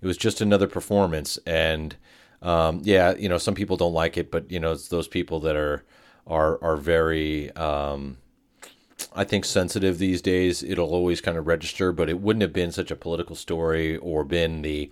[0.00, 1.96] it was just another performance and
[2.42, 5.40] um, yeah, you know, some people don't like it, but you know, it's those people
[5.40, 5.84] that are
[6.26, 8.18] are are very um,
[9.14, 10.62] I think sensitive these days.
[10.62, 14.24] It'll always kind of register, but it wouldn't have been such a political story or
[14.24, 14.90] been the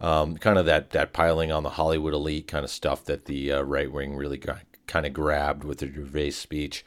[0.00, 3.52] um, kind of that that piling on the Hollywood elite kind of stuff that the
[3.52, 6.84] uh, right wing really got, kind of grabbed with the Gervais speech.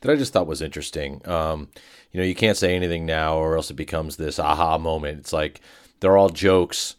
[0.00, 1.26] That I just thought was interesting.
[1.26, 1.68] Um,
[2.12, 5.20] you know, you can't say anything now, or else it becomes this aha moment.
[5.20, 5.60] It's like
[6.00, 6.96] they're all jokes,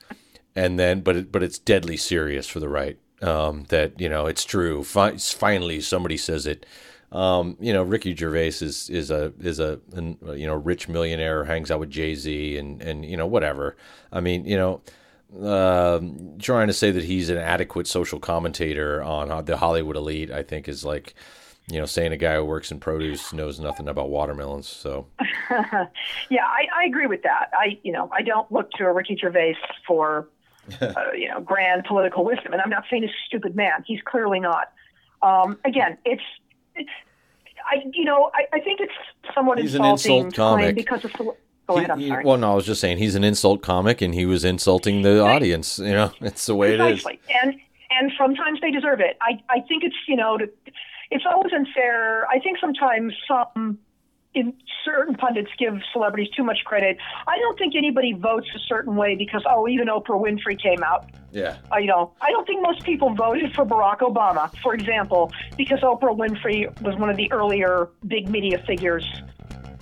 [0.56, 2.98] and then but it, but it's deadly serious for the right.
[3.22, 4.84] Um, that you know it's true.
[4.84, 6.66] Fi- finally, somebody says it
[7.18, 11.44] um, you know, Ricky Gervais is is a is a an, you know rich millionaire,
[11.46, 13.76] hangs out with Jay Z, and and you know whatever.
[14.12, 14.82] I mean, you know,
[15.44, 16.00] uh,
[16.38, 20.68] trying to say that he's an adequate social commentator on the Hollywood elite, I think,
[20.68, 21.16] is like
[21.72, 24.68] you know, saying a guy who works in produce knows nothing about watermelons.
[24.68, 25.08] So,
[26.30, 27.50] yeah, I, I agree with that.
[27.52, 30.30] I, you know, I don't look to a Ricky Gervais for,
[30.82, 33.84] uh, you know, grand political wisdom, and I'm not saying he's a stupid man.
[33.88, 34.72] He's clearly not.
[35.24, 36.22] Um, again, it's
[37.68, 38.94] I, you know, I, I think it's
[39.36, 41.14] somewhat he's insulting an insult comic because of.
[41.14, 41.36] Go
[41.78, 42.24] he, ahead, sorry.
[42.24, 45.22] well, no, I was just saying he's an insult comic, and he was insulting the
[45.22, 45.36] right.
[45.36, 45.80] audience.
[45.80, 47.20] You know, it's the way Precisely.
[47.28, 47.38] it is.
[47.44, 47.56] And
[47.92, 49.18] and sometimes they deserve it.
[49.22, 50.50] I I think it's you know, to,
[51.12, 52.26] it's always unfair.
[52.28, 53.78] I think sometimes some
[54.34, 54.54] in
[54.86, 56.98] certain pundits give celebrities too much credit.
[57.28, 61.10] I don't think anybody votes a certain way because oh, even Oprah Winfrey came out.
[61.32, 61.58] Yeah.
[61.72, 65.80] Uh, you know, I don't think most people voted for Barack Obama, for example, because
[65.80, 69.06] Oprah Winfrey was one of the earlier big media figures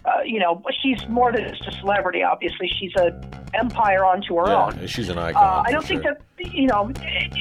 [0.05, 2.21] uh, you know, she's more than just a celebrity.
[2.21, 3.19] Obviously, she's an
[3.53, 4.87] empire onto her yeah, own.
[4.87, 5.43] She's an icon.
[5.43, 6.13] Uh, I don't think sure.
[6.13, 6.91] that you know,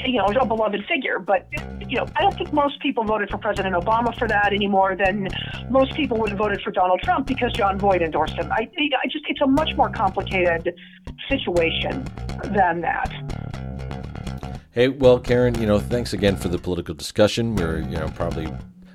[0.07, 1.19] you know, a beloved figure.
[1.19, 1.47] But
[1.89, 4.97] you know, I don't think most people voted for President Obama for that any more
[4.97, 5.29] than
[5.69, 8.51] most people would have voted for Donald Trump because Jon Voight endorsed him.
[8.51, 10.75] I, I just, it's a much more complicated
[11.29, 12.05] situation
[12.45, 13.13] than that.
[14.71, 17.55] Hey, well, Karen, you know, thanks again for the political discussion.
[17.55, 18.49] We're, you know, probably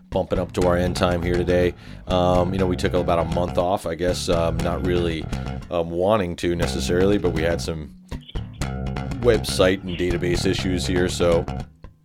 [0.09, 1.73] bumping up to our end time here today.
[2.07, 5.25] Um, you know, we took about a month off, I guess, um, not really
[5.69, 7.95] um, wanting to necessarily, but we had some
[9.21, 11.09] website and database issues here.
[11.09, 11.45] So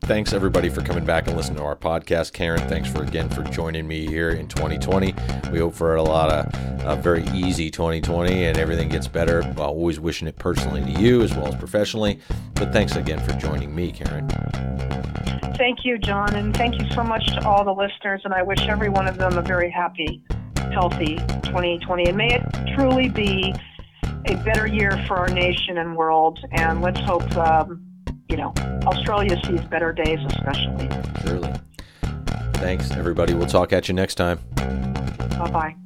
[0.04, 2.34] thanks everybody for coming back and listening to our podcast.
[2.34, 5.14] Karen, thanks for again for joining me here in 2020.
[5.50, 9.42] We hope for a lot of a very easy 2020 and everything gets better.
[9.42, 12.20] While always wishing it personally to you as well as professionally.
[12.52, 14.28] But thanks again for joining me, Karen.
[15.56, 18.20] Thank you, John, and thank you so much to all the listeners.
[18.24, 20.22] And I wish every one of them a very happy,
[20.70, 22.08] healthy 2020.
[22.08, 23.54] And may it truly be
[24.26, 26.38] a better year for our nation and world.
[26.52, 27.93] And let's hope, um,
[28.34, 28.52] you know,
[28.84, 30.88] Australia sees better days, especially.
[31.22, 31.52] Surely.
[32.54, 33.32] Thanks, everybody.
[33.32, 34.40] We'll talk at you next time.
[35.38, 35.76] Bye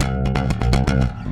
[0.00, 1.24] bye.